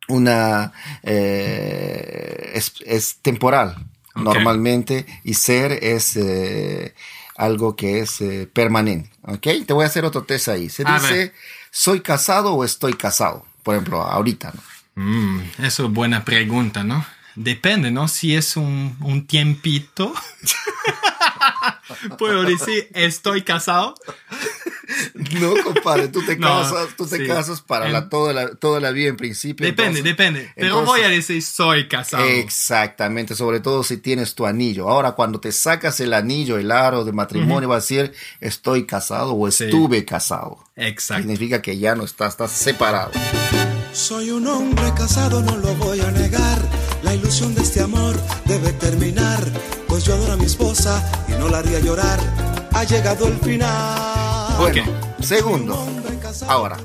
una 0.08 0.74
eh, 1.04 2.52
es, 2.56 2.74
es 2.86 3.16
temporal 3.22 3.78
normalmente 4.16 5.06
y 5.24 5.34
ser 5.36 5.72
es 5.82 6.18
eh, 6.18 6.94
algo 7.36 7.76
que 7.76 8.00
es 8.00 8.22
eh, 8.22 8.50
permanente. 8.52 9.10
¿Ok? 9.24 9.48
Te 9.66 9.74
voy 9.74 9.84
a 9.84 9.88
hacer 9.88 10.06
otro 10.06 10.24
test 10.24 10.50
ahí. 10.50 10.70
Se 10.70 10.84
A 10.86 11.00
dice, 11.00 11.14
ver. 11.14 11.34
¿soy 11.72 12.02
casado 12.02 12.54
o 12.54 12.64
estoy 12.64 12.94
casado? 12.94 13.46
Por 13.64 13.76
ejemplo, 13.76 14.02
ahorita, 14.02 14.54
¿no? 14.54 14.62
Mm, 14.96 15.42
eso 15.60 15.86
es 15.86 15.92
buena 15.92 16.24
pregunta, 16.24 16.84
¿no? 16.84 17.06
Depende, 17.36 17.92
¿no? 17.92 18.08
Si 18.08 18.36
es 18.36 18.58
un, 18.58 18.98
un 19.02 19.28
tiempito. 19.28 20.14
Puedo 22.18 22.44
decir, 22.44 22.90
estoy 22.94 23.44
casado. 23.44 23.96
No, 25.14 25.54
compadre, 25.64 26.08
tú 26.10 26.24
te 26.26 26.36
No, 26.38 26.48
casas, 26.48 26.90
tú 26.98 27.06
te 27.08 27.18
sí. 27.18 27.28
casas 27.28 27.62
para 27.62 27.90
la, 27.90 28.10
toda, 28.10 28.34
la, 28.34 28.54
toda 28.56 28.80
la 28.80 28.92
vida 28.92 29.10
en 29.10 29.18
principio. 29.18 29.66
Depende, 29.66 30.00
entonces- 30.00 30.04
depende. 30.04 30.52
Pero 30.56 30.68
entonces- 30.68 30.88
voy 30.88 31.02
a 31.02 31.10
decir, 31.10 31.42
soy 31.42 31.88
casado. 31.88 32.24
Exactamente, 32.26 33.36
sobre 33.36 33.60
todo 33.60 33.84
si 33.84 33.98
tienes 33.98 34.36
tu 34.36 34.46
anillo. 34.46 34.90
Ahora, 34.90 35.14
cuando 35.14 35.40
te 35.40 35.52
sacas 35.52 36.00
el 36.00 36.14
anillo, 36.14 36.58
el 36.58 36.72
aro 36.72 37.04
de 37.04 37.12
matrimonio, 37.14 37.70
va 37.70 37.76
a 37.76 37.80
decir 37.80 38.14
estoy 38.40 38.86
casado 38.86 39.36
o 39.36 39.50
Sí. 39.52 39.66
estuve 39.66 40.06
casado. 40.06 40.64
Exacto. 40.76 41.24
Significa 41.24 41.62
que 41.62 41.78
ya 41.78 41.96
no 41.96 42.04
estás, 42.04 42.34
estás 42.34 42.52
separado. 42.52 43.12
Soy 43.94 44.32
un 44.32 44.48
hombre 44.48 44.92
casado, 44.98 45.42
no 45.42 45.56
lo 45.58 45.74
voy 45.76 46.00
a 46.02 46.12
negar. 46.12 46.23
La 47.14 47.20
ilusión 47.20 47.54
de 47.54 47.62
este 47.62 47.80
amor 47.80 48.20
debe 48.46 48.74
terminar, 48.74 49.40
pues 49.88 50.04
yo 50.04 50.16
adoro 50.16 50.34
a 50.34 50.36
mi 50.36 50.46
esposa 50.46 51.12
y 51.28 51.34
no 51.34 51.48
la 51.48 51.60
haría 51.60 51.80
llorar. 51.80 52.20
Ha 52.72 52.86
llegado 52.86 53.28
el 53.28 53.38
final. 53.38 54.58
Bueno, 54.58 54.84
segundo. 55.22 55.78
Ahora, 56.48 56.80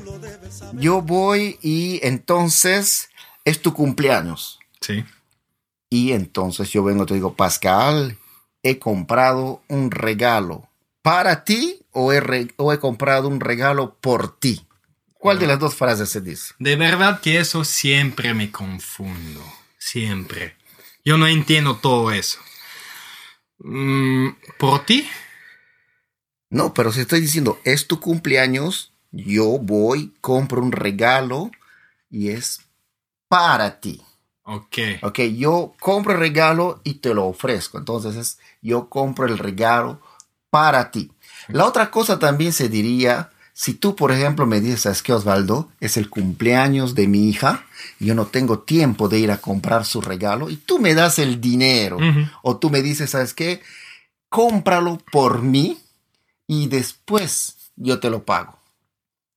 yo 0.74 1.00
voy 1.00 1.58
y 1.62 1.98
entonces 2.06 3.08
es 3.46 3.62
tu 3.62 3.72
cumpleaños. 3.72 4.58
Sí. 4.82 5.02
Y 5.88 6.12
entonces 6.12 6.68
yo 6.68 6.84
vengo 6.84 7.04
y 7.04 7.06
te 7.06 7.14
digo, 7.14 7.32
Pascal, 7.34 8.18
he 8.62 8.78
comprado 8.78 9.62
un 9.68 9.90
regalo 9.90 10.68
para 11.00 11.42
ti 11.44 11.80
o 11.92 12.12
he, 12.12 12.20
re- 12.20 12.52
o 12.58 12.74
he 12.74 12.78
comprado 12.78 13.28
un 13.28 13.40
regalo 13.40 13.94
por 13.94 14.38
ti. 14.38 14.66
¿Cuál 15.14 15.38
de 15.38 15.46
las 15.46 15.58
dos 15.58 15.74
frases 15.74 16.10
se 16.10 16.20
dice? 16.20 16.52
De 16.58 16.76
verdad 16.76 17.22
que 17.22 17.38
eso 17.38 17.64
siempre 17.64 18.34
me 18.34 18.52
confundo. 18.52 19.40
Siempre. 19.88 20.54
Yo 21.02 21.16
no 21.16 21.26
entiendo 21.26 21.76
todo 21.78 22.10
eso. 22.10 22.38
Mm, 23.60 24.28
¿Por 24.58 24.84
ti? 24.84 25.08
No, 26.50 26.74
pero 26.74 26.92
si 26.92 27.00
estoy 27.00 27.22
diciendo, 27.22 27.58
es 27.64 27.86
tu 27.86 27.98
cumpleaños, 27.98 28.92
yo 29.12 29.46
voy, 29.58 30.12
compro 30.20 30.60
un 30.60 30.72
regalo 30.72 31.50
y 32.10 32.28
es 32.28 32.60
para 33.28 33.80
ti. 33.80 34.02
Ok. 34.42 34.76
Ok, 35.00 35.20
yo 35.38 35.74
compro 35.80 36.12
el 36.12 36.18
regalo 36.18 36.82
y 36.84 36.96
te 36.96 37.14
lo 37.14 37.24
ofrezco. 37.24 37.78
Entonces 37.78 38.16
es, 38.16 38.38
yo 38.60 38.90
compro 38.90 39.24
el 39.24 39.38
regalo 39.38 40.02
para 40.50 40.90
ti. 40.90 41.10
La 41.48 41.64
otra 41.64 41.90
cosa 41.90 42.18
también 42.18 42.52
se 42.52 42.68
diría, 42.68 43.30
si 43.60 43.74
tú, 43.74 43.96
por 43.96 44.12
ejemplo, 44.12 44.46
me 44.46 44.60
dices, 44.60 44.82
¿sabes 44.82 45.02
qué, 45.02 45.12
Osvaldo? 45.12 45.68
Es 45.80 45.96
el 45.96 46.08
cumpleaños 46.08 46.94
de 46.94 47.08
mi 47.08 47.28
hija 47.28 47.66
y 47.98 48.06
yo 48.06 48.14
no 48.14 48.26
tengo 48.26 48.60
tiempo 48.60 49.08
de 49.08 49.18
ir 49.18 49.32
a 49.32 49.38
comprar 49.38 49.84
su 49.84 50.00
regalo 50.00 50.48
y 50.48 50.54
tú 50.58 50.78
me 50.78 50.94
das 50.94 51.18
el 51.18 51.40
dinero. 51.40 51.98
O 52.42 52.56
tú 52.58 52.70
me 52.70 52.82
dices, 52.82 53.10
¿sabes 53.10 53.34
qué? 53.34 53.60
Cómpralo 54.28 54.98
por 55.10 55.42
mí 55.42 55.76
y 56.46 56.68
después 56.68 57.56
yo 57.74 57.98
te 57.98 58.10
lo 58.10 58.24
pago. 58.24 58.58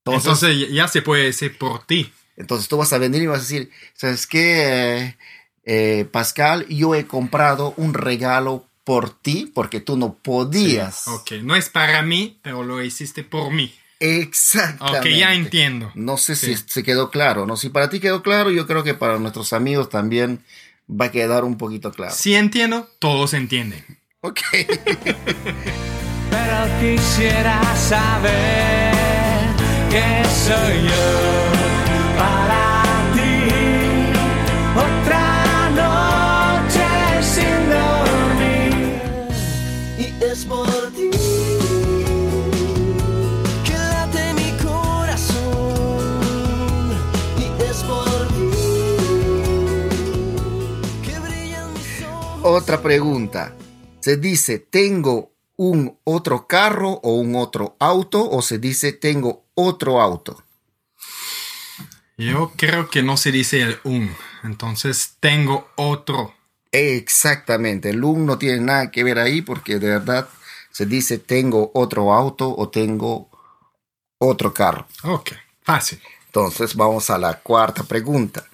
Entonces, 0.06 0.60
ya- 0.60 0.68
ya 0.84 0.88
se 0.88 1.02
puede 1.02 1.24
decir 1.24 1.58
por 1.58 1.84
ti. 1.88 2.12
Entonces 2.38 2.68
tú 2.68 2.78
vas 2.78 2.94
a 2.94 3.00
venir 3.00 3.24
y 3.24 3.28
vas 3.28 3.40
a 3.40 3.42
decir, 3.42 3.72
¿sabes 3.96 4.28
qué, 4.28 4.98
eh, 5.08 5.18
eh, 5.64 6.06
Pascal? 6.12 6.68
Yo 6.68 6.94
he 6.94 7.08
comprado 7.08 7.74
un 7.78 7.96
regalo 7.96 8.66
por 8.84 9.10
ti 9.20 9.52
porque 9.54 9.80
tú 9.80 9.98
no 9.98 10.14
podías. 10.14 11.08
Ok. 11.08 11.32
No 11.44 11.56
es 11.56 11.70
para 11.70 12.04
mí, 12.04 12.40
pero 12.44 12.64
lo 12.64 12.84
hiciste 12.84 13.24
por 13.24 13.52
mí. 13.52 13.74
Exactamente. 14.02 15.10
Ok, 15.12 15.16
ya 15.16 15.34
entiendo. 15.36 15.92
No 15.94 16.18
sé 16.18 16.36
Sí. 16.36 16.56
si 16.56 16.64
se 16.68 16.84
quedó 16.84 17.12
claro, 17.12 17.46
¿no? 17.46 17.56
Si 17.56 17.70
para 17.70 17.90
ti 17.90 18.00
quedó 18.00 18.24
claro, 18.24 18.50
yo 18.50 18.66
creo 18.68 18.84
que 18.84 18.96
para 18.96 19.20
nuestros 19.20 19.54
amigos 19.54 19.90
también 19.90 20.44
va 20.90 21.06
a 21.06 21.12
quedar 21.12 21.44
un 21.46 21.56
poquito 21.58 21.92
claro. 21.92 22.14
Si 22.14 22.34
entiendo, 22.36 22.90
todos 23.00 23.34
entienden. 23.36 23.86
Ok. 24.22 24.40
Pero 26.32 26.68
quisiera 26.80 27.62
saber 27.76 28.92
que 29.90 30.24
soy 30.46 30.88
yo 30.88 31.51
Otra 52.43 52.82
pregunta. 52.82 53.56
¿Se 53.99 54.17
dice 54.17 54.58
tengo 54.58 55.32
un 55.58 55.99
otro 56.04 56.47
carro 56.47 56.99
o 57.04 57.13
un 57.13 57.36
otro 57.36 57.75
auto 57.80 58.27
o 58.27 58.41
se 58.41 58.58
dice 58.58 58.93
tengo 58.93 59.45
otro 59.54 60.01
auto? 60.01 60.43
Yo 62.17 62.51
creo 62.58 62.89
que 62.89 63.04
no 63.04 63.15
se 63.15 63.32
dice 63.32 63.62
el 63.62 63.80
un. 63.84 64.12
Entonces 64.43 65.17
tengo 65.19 65.69
otro. 65.75 66.34
Exactamente, 66.71 67.91
el 67.91 68.04
un 68.04 68.25
no 68.25 68.39
tiene 68.39 68.60
nada 68.60 68.89
que 68.89 69.04
ver 69.04 69.19
ahí 69.19 69.43
porque 69.43 69.77
de 69.77 69.89
verdad 69.89 70.27
se 70.71 70.88
dice 70.88 71.19
tengo 71.19 71.69
otro 71.75 72.12
auto 72.12 72.56
o 72.58 72.69
tengo 72.69 73.30
otro 74.17 74.51
carro. 74.51 74.88
Ok. 75.04 75.34
Fácil. 75.62 76.01
Entonces 76.25 76.75
vamos 76.75 77.12
a 77.12 77.19
la 77.19 77.39
cuarta 77.39 77.84
pregunta. 77.84 78.47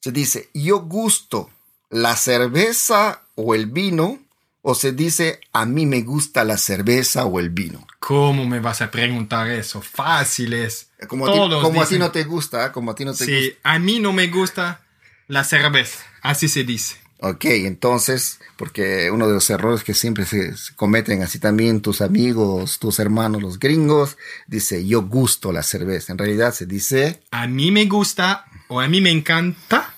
Se 0.00 0.12
dice 0.12 0.50
yo 0.54 0.78
gusto 0.82 1.50
la 1.90 2.16
cerveza 2.16 3.22
o 3.34 3.54
el 3.54 3.66
vino 3.66 4.18
o 4.62 4.74
se 4.74 4.92
dice 4.92 5.40
a 5.52 5.64
mí 5.64 5.86
me 5.86 6.02
gusta 6.02 6.44
la 6.44 6.58
cerveza 6.58 7.24
o 7.24 7.40
el 7.40 7.50
vino. 7.50 7.86
¿Cómo 8.00 8.44
me 8.46 8.60
vas 8.60 8.82
a 8.82 8.90
preguntar 8.90 9.48
eso? 9.50 9.80
Fácil 9.80 10.52
es. 10.52 10.88
Como 11.08 11.26
a 11.26 11.32
ti, 11.32 11.38
como 11.62 11.82
a 11.82 11.86
ti 11.86 11.98
no 11.98 12.10
te 12.10 12.24
gusta, 12.24 12.72
como 12.72 12.90
a 12.90 12.94
ti 12.94 13.04
no 13.04 13.14
te 13.14 13.24
Sí, 13.24 13.46
gusta. 13.50 13.58
a 13.62 13.78
mí 13.78 14.00
no 14.00 14.12
me 14.12 14.26
gusta 14.28 14.82
la 15.28 15.44
cerveza. 15.44 16.00
Así 16.22 16.48
se 16.48 16.64
dice. 16.64 16.96
Ok, 17.20 17.46
entonces, 17.46 18.38
porque 18.56 19.10
uno 19.10 19.26
de 19.26 19.34
los 19.34 19.50
errores 19.50 19.82
que 19.82 19.92
siempre 19.94 20.24
se 20.24 20.52
cometen 20.76 21.22
así 21.22 21.40
también 21.40 21.80
tus 21.80 22.00
amigos, 22.00 22.78
tus 22.78 23.00
hermanos, 23.00 23.42
los 23.42 23.58
gringos, 23.58 24.16
dice 24.46 24.86
yo 24.86 25.02
gusto 25.02 25.50
la 25.52 25.62
cerveza. 25.64 26.12
En 26.12 26.18
realidad 26.18 26.54
se 26.54 26.66
dice 26.66 27.20
A 27.30 27.46
mí 27.48 27.70
me 27.72 27.86
gusta 27.86 28.44
o 28.68 28.80
a 28.80 28.86
mí 28.88 29.00
me 29.00 29.10
encanta 29.10 29.94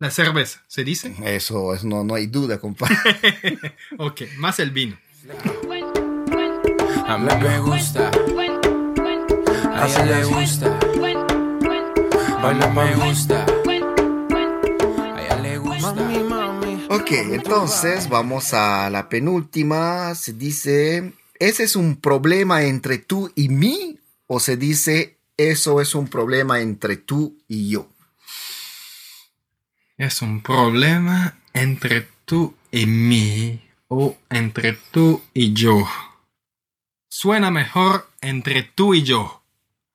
la 0.00 0.10
cerveza. 0.10 0.64
¿Se 0.66 0.82
dice? 0.82 1.14
eso, 1.24 1.74
es, 1.74 1.84
no, 1.84 2.02
no 2.02 2.14
hay 2.14 2.26
duda, 2.26 2.58
compadre. 2.58 2.96
Ok, 3.98 4.22
más 4.38 4.58
el 4.58 4.70
vino. 4.72 4.98
A 7.06 7.18
mí 7.18 7.28
me 7.42 7.58
gusta, 7.60 8.10
a 9.74 9.86
ella 9.86 10.04
le 10.04 10.24
gusta, 10.24 10.78
a 12.38 12.52
mí 12.52 12.66
me 12.74 12.94
gusta, 12.94 13.44
a 15.14 15.22
ella 15.22 15.36
le 15.42 15.58
gusta. 15.58 15.94
Ok, 16.88 17.10
entonces 17.32 18.08
vamos 18.08 18.54
a 18.54 18.88
la 18.90 19.08
penúltima. 19.08 20.14
Se 20.14 20.32
dice, 20.32 21.12
¿ese 21.38 21.64
es 21.64 21.76
un 21.76 21.96
problema 21.96 22.62
entre 22.62 22.98
tú 22.98 23.30
y 23.34 23.50
mí? 23.50 23.98
¿O 24.26 24.40
se 24.40 24.56
dice, 24.56 25.18
eso 25.36 25.80
es 25.80 25.94
un 25.94 26.08
problema 26.08 26.60
entre 26.60 26.96
tú 26.96 27.36
y 27.48 27.68
yo? 27.68 27.88
Es 30.00 30.22
un 30.22 30.40
problema 30.40 31.36
entre 31.52 32.08
tú 32.24 32.54
y 32.72 32.86
mí 32.86 33.60
o 33.88 34.16
entre 34.30 34.78
tú 34.90 35.20
y 35.34 35.52
yo. 35.52 35.86
Suena 37.10 37.50
mejor 37.50 38.08
entre 38.22 38.62
tú 38.62 38.94
y 38.94 39.02
yo. 39.02 39.42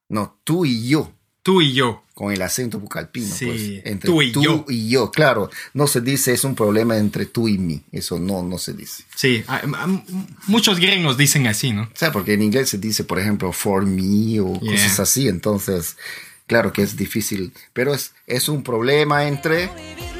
No, 0.09 0.37
tú 0.43 0.65
y 0.65 0.87
yo. 0.87 1.11
Tú 1.41 1.61
y 1.61 1.73
yo. 1.73 2.03
Con 2.13 2.31
el 2.31 2.41
acento 2.43 2.79
bucalpino, 2.79 3.33
Sí, 3.33 3.45
pues. 3.45 3.61
Entre 3.85 4.07
tú 4.09 4.21
y 4.21 4.31
yo. 4.31 4.65
y 4.69 4.89
yo, 4.89 5.09
claro. 5.11 5.49
No 5.73 5.87
se 5.87 6.01
dice 6.01 6.33
es 6.33 6.43
un 6.43 6.55
problema 6.55 6.97
entre 6.97 7.25
tú 7.25 7.47
y 7.47 7.57
mí. 7.57 7.81
Eso 7.91 8.19
no, 8.19 8.43
no 8.43 8.57
se 8.59 8.73
dice. 8.73 9.03
Sí, 9.15 9.43
a- 9.47 9.55
a- 9.57 10.03
muchos 10.47 10.79
gringos 10.79 11.17
dicen 11.17 11.47
así, 11.47 11.71
¿no? 11.73 11.83
O 11.83 11.89
sea, 11.95 12.11
porque 12.11 12.33
en 12.33 12.43
inglés 12.43 12.69
se 12.69 12.77
dice, 12.77 13.03
por 13.03 13.19
ejemplo, 13.19 13.51
for 13.51 13.85
me 13.85 14.39
o 14.39 14.59
Yeah. 14.59 14.71
cosas 14.71 14.99
así. 14.99 15.27
Entonces, 15.27 15.97
claro 16.47 16.71
que 16.73 16.81
es 16.81 16.95
difícil. 16.95 17.53
Pero 17.73 17.93
es, 17.93 18.13
es 18.27 18.49
un 18.49 18.63
problema 18.63 19.27
entre... 19.27 19.69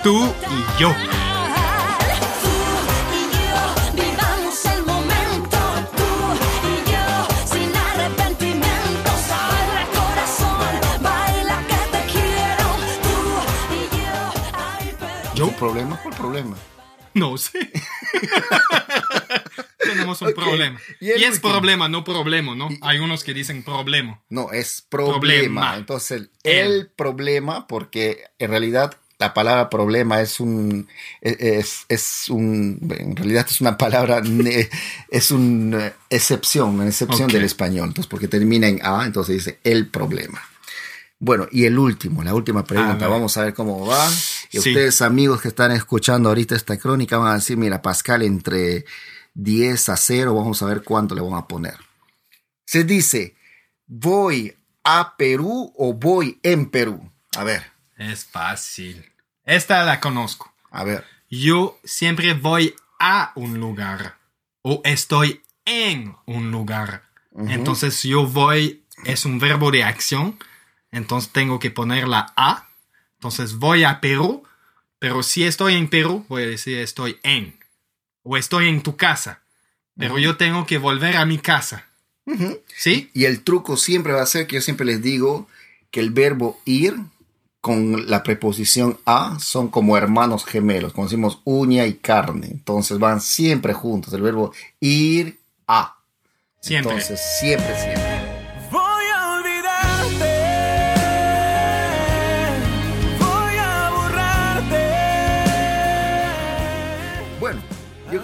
Tú 0.03 0.23
y 0.23 0.79
yo. 0.79 0.89
Yo 0.89 0.95
vivamos 3.95 4.65
el 4.65 4.85
momento, 4.85 5.57
tú 5.97 6.09
y 6.67 6.69
yo 6.91 7.07
sin 7.51 7.75
arrepentimientos. 7.75 9.19
Baila 9.29 9.83
corazón, 9.93 10.73
baila 11.01 11.57
que 11.67 11.79
te 11.91 12.01
quiero, 12.11 12.67
tú 13.01 13.17
y 13.73 13.75
yo. 13.97 14.15
Ay, 14.53 14.87
pero 14.99 15.33
¿Yo? 15.33 15.43
¿Un 15.47 15.55
problema? 15.55 15.99
¿Cuál 16.03 16.15
problema? 16.15 16.55
No 17.15 17.35
sé. 17.37 17.71
Tenemos 19.79 20.21
un 20.21 20.33
problema. 20.33 20.79
y 20.99 21.11
es 21.11 21.33
último. 21.35 21.51
problema, 21.51 21.87
no 21.89 22.03
problema, 22.03 22.55
¿no? 22.55 22.69
Hay 22.81 22.99
unos 22.99 23.23
que 23.23 23.33
dicen 23.33 23.63
problema. 23.63 24.21
No, 24.29 24.51
es 24.51 24.85
problema. 24.89 25.19
Problema. 25.19 25.75
Entonces, 25.77 26.29
El. 26.43 26.71
el 26.71 26.87
problema, 26.87 27.67
porque 27.67 28.23
en 28.39 28.49
realidad 28.49 28.97
la 29.17 29.33
palabra 29.33 29.69
problema 29.69 30.21
es 30.21 30.39
un, 30.39 30.87
es, 31.21 31.85
es 31.87 32.29
un, 32.29 32.79
en 32.97 33.15
realidad 33.15 33.45
es 33.49 33.61
una 33.61 33.77
palabra, 33.77 34.21
es 35.09 35.31
una 35.31 35.93
excepción, 36.09 36.75
una 36.75 36.87
excepción 36.87 37.29
del 37.29 37.43
español. 37.43 37.87
Entonces, 37.87 38.09
porque 38.09 38.27
termina 38.27 38.67
en 38.67 38.81
A, 38.83 39.05
entonces 39.05 39.35
dice 39.35 39.59
el 39.63 39.87
problema. 39.87 40.41
Bueno, 41.19 41.47
y 41.49 41.65
el 41.65 41.79
último, 41.79 42.23
la 42.23 42.33
última 42.33 42.65
pregunta, 42.65 43.07
vamos 43.07 43.37
a 43.37 43.43
ver 43.43 43.53
cómo 43.53 43.85
va. 43.85 44.05
Y 44.51 44.59
Sí. 44.59 44.69
ustedes, 44.69 45.01
amigos 45.01 45.41
que 45.41 45.47
están 45.49 45.71
escuchando 45.71 46.29
ahorita 46.29 46.55
esta 46.55 46.77
crónica, 46.77 47.17
van 47.17 47.31
a 47.31 47.35
decir, 47.35 47.57
mira, 47.57 47.81
Pascal, 47.81 48.21
entre 48.21 48.85
10 49.33 49.89
a 49.89 49.97
0, 49.97 50.33
vamos 50.33 50.61
a 50.61 50.65
ver 50.65 50.83
cuánto 50.83 51.15
le 51.15 51.21
vamos 51.21 51.41
a 51.41 51.47
poner. 51.47 51.77
Se 52.65 52.83
dice, 52.83 53.35
voy 53.87 54.55
a 54.83 55.15
Perú 55.17 55.73
o 55.77 55.93
voy 55.93 56.39
en 56.43 56.69
Perú. 56.69 57.11
A 57.37 57.43
ver, 57.43 57.63
Es 57.97 58.25
fácil. 58.25 59.05
Esta 59.45 59.83
la 59.85 59.99
conozco. 60.01 60.53
A 60.71 60.83
ver. 60.83 61.05
Yo 61.29 61.79
siempre 61.83 62.33
voy 62.33 62.75
a 62.99 63.31
un 63.35 63.59
lugar 63.59 64.17
o 64.63 64.81
estoy 64.83 65.41
en 65.63 66.15
un 66.25 66.51
lugar. 66.51 67.03
Entonces 67.47 68.03
yo 68.03 68.25
voy 68.25 68.83
es 69.05 69.25
un 69.25 69.39
verbo 69.39 69.71
de 69.71 69.83
acción. 69.83 70.37
Entonces 70.91 71.31
tengo 71.31 71.59
que 71.59 71.71
poner 71.71 72.07
la 72.07 72.33
a. 72.35 72.67
Entonces 73.19 73.55
voy 73.55 73.83
a 73.83 74.01
Perú. 74.01 74.43
Pero 74.99 75.23
si 75.23 75.43
estoy 75.43 75.75
en 75.75 75.89
Perú, 75.89 76.25
voy 76.29 76.43
a 76.43 76.47
decir 76.47 76.77
estoy 76.77 77.17
en. 77.23 77.55
O 78.23 78.37
estoy 78.37 78.69
en 78.69 78.81
tu 78.81 78.95
casa. 78.95 79.41
Pero 79.97 80.17
yo 80.17 80.35
tengo 80.35 80.65
que 80.65 80.77
volver 80.77 81.15
a 81.17 81.25
mi 81.25 81.37
casa. 81.37 81.85
¿Sí? 82.75 83.09
Y 83.13 83.25
el 83.25 83.43
truco 83.43 83.77
siempre 83.77 84.13
va 84.13 84.21
a 84.21 84.25
ser 84.25 84.47
que 84.47 84.55
yo 84.55 84.61
siempre 84.61 84.85
les 84.85 85.01
digo 85.01 85.47
que 85.91 85.99
el 85.99 86.09
verbo 86.09 86.59
ir 86.65 86.95
con 87.61 88.09
la 88.09 88.21
preposición 88.21 88.99
a 89.05 89.39
son 89.39 89.69
como 89.69 89.97
hermanos 89.97 90.45
gemelos, 90.45 90.93
como 90.93 91.07
decimos 91.07 91.39
uña 91.45 91.85
y 91.87 91.95
carne. 91.95 92.47
Entonces 92.51 92.99
van 92.99 93.21
siempre 93.21 93.73
juntos. 93.73 94.13
El 94.13 94.21
verbo 94.21 94.53
ir 94.79 95.39
a. 95.67 95.95
Siempre. 96.61 96.93
Entonces 96.93 97.19
siempre, 97.39 97.75
siempre. 97.75 98.14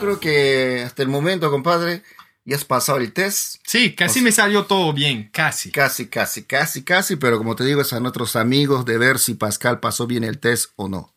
Creo 0.02 0.20
que 0.20 0.84
hasta 0.86 1.04
el 1.04 1.08
momento, 1.08 1.50
compadre, 1.50 2.04
ya 2.44 2.56
has 2.56 2.66
pasado 2.66 2.98
el 2.98 3.14
test. 3.14 3.62
Sí, 3.66 3.94
casi 3.96 4.22
me 4.22 4.32
salió 4.32 4.66
todo 4.66 4.92
bien. 4.94 5.30
Casi. 5.32 5.72
Casi, 5.72 6.08
casi, 6.08 6.44
casi, 6.44 6.84
casi, 6.84 7.16
pero 7.16 7.38
como 7.38 7.56
te 7.56 7.64
digo, 7.64 7.82
es 7.82 7.94
a 7.94 8.00
nuestros 8.00 8.36
amigos 8.36 8.84
de 8.86 8.98
ver 8.98 9.20
si 9.20 9.36
Pascal 9.36 9.80
pasó 9.80 10.08
bien 10.08 10.24
el 10.24 10.40
test 10.40 10.72
o 10.76 10.90
no. 10.90 11.14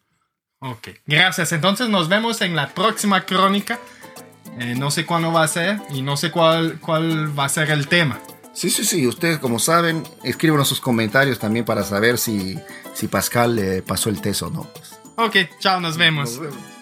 Ok. 0.61 0.89
Gracias. 1.07 1.53
Entonces 1.53 1.89
nos 1.89 2.09
vemos 2.09 2.41
en 2.43 2.55
la 2.55 2.75
próxima 2.75 3.25
crónica. 3.25 3.81
Eh, 4.59 4.75
no 4.77 4.91
sé 4.91 5.05
cuándo 5.05 5.33
va 5.33 5.43
a 5.43 5.49
ser 5.49 5.81
y 5.91 6.03
no 6.03 6.17
sé 6.17 6.31
cuál, 6.31 6.79
cuál 6.81 7.37
va 7.37 7.47
a 7.47 7.49
ser 7.49 7.71
el 7.71 7.89
tema. 7.89 8.21
Sí, 8.53 8.71
sí, 8.71 8.85
sí, 8.85 9.05
ustedes 9.07 9.39
como 9.39 9.59
saben, 9.59 10.05
escríbanos 10.23 10.69
sus 10.69 10.81
comentarios 10.81 11.41
también 11.41 11.65
para 11.65 11.83
saber 11.83 12.19
si, 12.19 12.57
si 12.95 13.09
Pascal 13.09 13.59
eh, 13.59 13.83
pasó 13.83 14.11
el 14.11 14.21
test 14.21 14.43
o 14.43 14.51
no. 14.51 14.71
Ok, 15.17 15.37
chao, 15.59 15.81
nos 15.81 15.97
vemos. 15.97 16.31
Nos 16.31 16.41
vemos. 16.41 16.74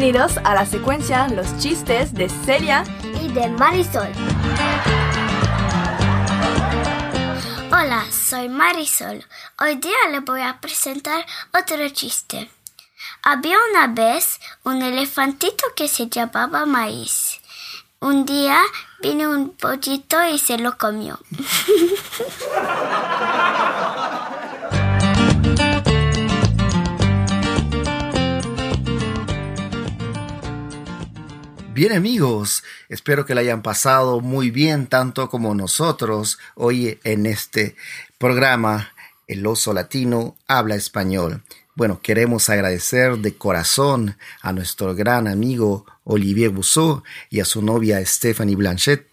Bienvenidos 0.00 0.38
a 0.44 0.54
la 0.54 0.64
secuencia 0.64 1.26
Los 1.26 1.58
chistes 1.58 2.14
de 2.14 2.28
Celia. 2.28 2.84
y 3.20 3.32
de 3.32 3.48
Marisol. 3.48 4.06
Hola, 7.72 8.04
soy 8.12 8.48
Marisol. 8.48 9.24
Hoy 9.60 9.74
día 9.74 9.96
les 10.12 10.24
voy 10.24 10.42
a 10.42 10.60
presentar 10.60 11.26
otro 11.52 11.88
chiste. 11.88 12.48
Había 13.24 13.56
una 13.72 13.88
vez 13.88 14.38
un 14.62 14.82
elefantito 14.82 15.64
que 15.74 15.88
se 15.88 16.06
llamaba 16.06 16.64
Maíz. 16.64 17.40
Un 17.98 18.24
día 18.24 18.60
vino 19.00 19.32
un 19.32 19.50
pollito 19.50 20.24
y 20.28 20.38
se 20.38 20.58
lo 20.58 20.78
comió. 20.78 21.18
Bien 31.78 31.92
amigos, 31.92 32.64
espero 32.88 33.24
que 33.24 33.36
la 33.36 33.40
hayan 33.40 33.62
pasado 33.62 34.20
muy 34.20 34.50
bien 34.50 34.88
tanto 34.88 35.30
como 35.30 35.54
nosotros 35.54 36.40
hoy 36.56 36.98
en 37.04 37.24
este 37.24 37.76
programa 38.18 38.94
El 39.28 39.46
oso 39.46 39.72
latino 39.72 40.34
habla 40.48 40.74
español. 40.74 41.44
Bueno, 41.76 42.00
queremos 42.02 42.48
agradecer 42.48 43.18
de 43.18 43.36
corazón 43.36 44.16
a 44.42 44.52
nuestro 44.52 44.96
gran 44.96 45.28
amigo 45.28 45.86
Olivier 46.08 46.50
Bousseau 46.50 47.02
y 47.30 47.40
a 47.40 47.44
su 47.44 47.62
novia 47.62 48.04
Stephanie 48.04 48.56
Blanchet 48.56 49.06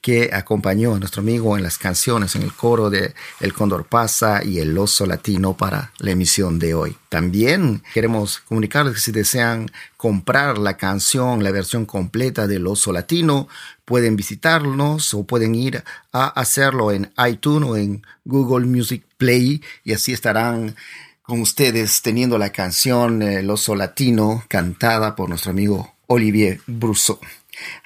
que 0.00 0.30
acompañó 0.32 0.94
a 0.94 0.98
nuestro 0.98 1.22
amigo 1.22 1.56
en 1.56 1.62
las 1.62 1.78
canciones, 1.78 2.34
en 2.34 2.42
el 2.42 2.52
coro 2.52 2.90
de 2.90 3.14
El 3.40 3.52
Cóndor 3.52 3.86
Pasa 3.86 4.42
y 4.44 4.58
El 4.58 4.76
Oso 4.76 5.06
Latino 5.06 5.56
para 5.56 5.92
la 5.98 6.10
emisión 6.10 6.58
de 6.58 6.74
hoy. 6.74 6.96
También 7.08 7.82
queremos 7.94 8.40
comunicarles 8.40 8.94
que 8.94 9.00
si 9.00 9.12
desean 9.12 9.70
comprar 9.96 10.58
la 10.58 10.76
canción, 10.76 11.42
la 11.42 11.50
versión 11.50 11.86
completa 11.86 12.46
del 12.46 12.66
Oso 12.66 12.92
Latino, 12.92 13.48
pueden 13.84 14.16
visitarnos 14.16 15.14
o 15.14 15.24
pueden 15.24 15.54
ir 15.54 15.82
a 16.12 16.28
hacerlo 16.28 16.92
en 16.92 17.12
iTunes 17.28 17.68
o 17.68 17.76
en 17.76 18.06
Google 18.24 18.66
Music 18.66 19.04
Play 19.16 19.62
y 19.84 19.92
así 19.92 20.12
estarán 20.12 20.76
con 21.22 21.40
ustedes 21.40 22.02
teniendo 22.02 22.38
la 22.38 22.50
canción 22.50 23.22
El 23.22 23.50
Oso 23.50 23.74
Latino 23.74 24.44
cantada 24.48 25.14
por 25.14 25.28
nuestro 25.28 25.50
amigo 25.50 25.94
Olivier 26.10 26.60
Brousseau. 26.66 27.20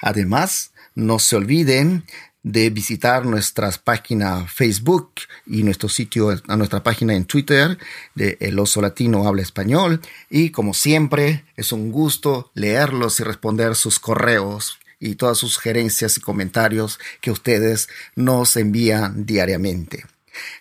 Además, 0.01 0.71
no 0.95 1.19
se 1.19 1.35
olviden 1.35 2.03
de 2.41 2.69
visitar 2.71 3.25
nuestras 3.25 3.77
páginas 3.77 4.51
Facebook 4.51 5.11
y 5.45 5.63
nuestro 5.63 5.89
sitio, 5.89 6.29
a 6.47 6.57
nuestra 6.57 6.81
página 6.83 7.13
en 7.13 7.25
Twitter 7.25 7.77
de 8.15 8.37
El 8.39 8.57
Oso 8.59 8.81
Latino 8.81 9.27
Habla 9.27 9.43
Español. 9.43 10.01
Y 10.29 10.49
como 10.49 10.73
siempre, 10.73 11.45
es 11.55 11.71
un 11.71 11.91
gusto 11.91 12.51
leerlos 12.55 13.19
y 13.19 13.23
responder 13.23 13.75
sus 13.75 13.99
correos 13.99 14.79
y 14.99 15.15
todas 15.15 15.37
sus 15.37 15.53
sugerencias 15.53 16.17
y 16.17 16.21
comentarios 16.21 16.99
que 17.21 17.31
ustedes 17.31 17.89
nos 18.15 18.55
envían 18.57 19.25
diariamente. 19.25 20.05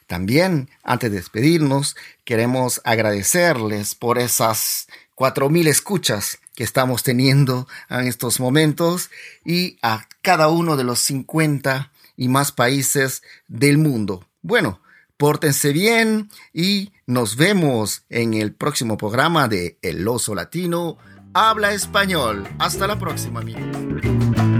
También, 0.06 0.68
antes 0.82 1.10
de 1.10 1.16
despedirnos, 1.16 1.96
queremos 2.24 2.80
agradecerles 2.84 3.94
por 3.94 4.18
esas 4.18 4.86
4.000 5.16 5.68
escuchas 5.68 6.38
que 6.55 6.64
estamos 6.64 7.02
teniendo 7.02 7.66
en 7.90 8.07
estos 8.07 8.40
momentos 8.40 9.11
y 9.44 9.78
a 9.82 10.07
cada 10.22 10.48
uno 10.48 10.76
de 10.76 10.84
los 10.84 11.00
50 11.00 11.92
y 12.16 12.28
más 12.28 12.52
países 12.52 13.22
del 13.48 13.78
mundo. 13.78 14.26
Bueno, 14.42 14.80
pórtense 15.16 15.72
bien 15.72 16.30
y 16.52 16.92
nos 17.07 17.36
vemos 17.36 18.05
en 18.09 18.34
el 18.34 18.52
próximo 18.52 18.96
programa 18.96 19.48
de 19.48 19.78
El 19.82 20.07
Oso 20.07 20.34
Latino 20.34 20.98
Habla 21.36 21.72
Español. 21.72 22.46
Hasta 22.61 22.86
la 22.86 22.96
próxima, 22.96 23.40
amigos. 23.40 24.53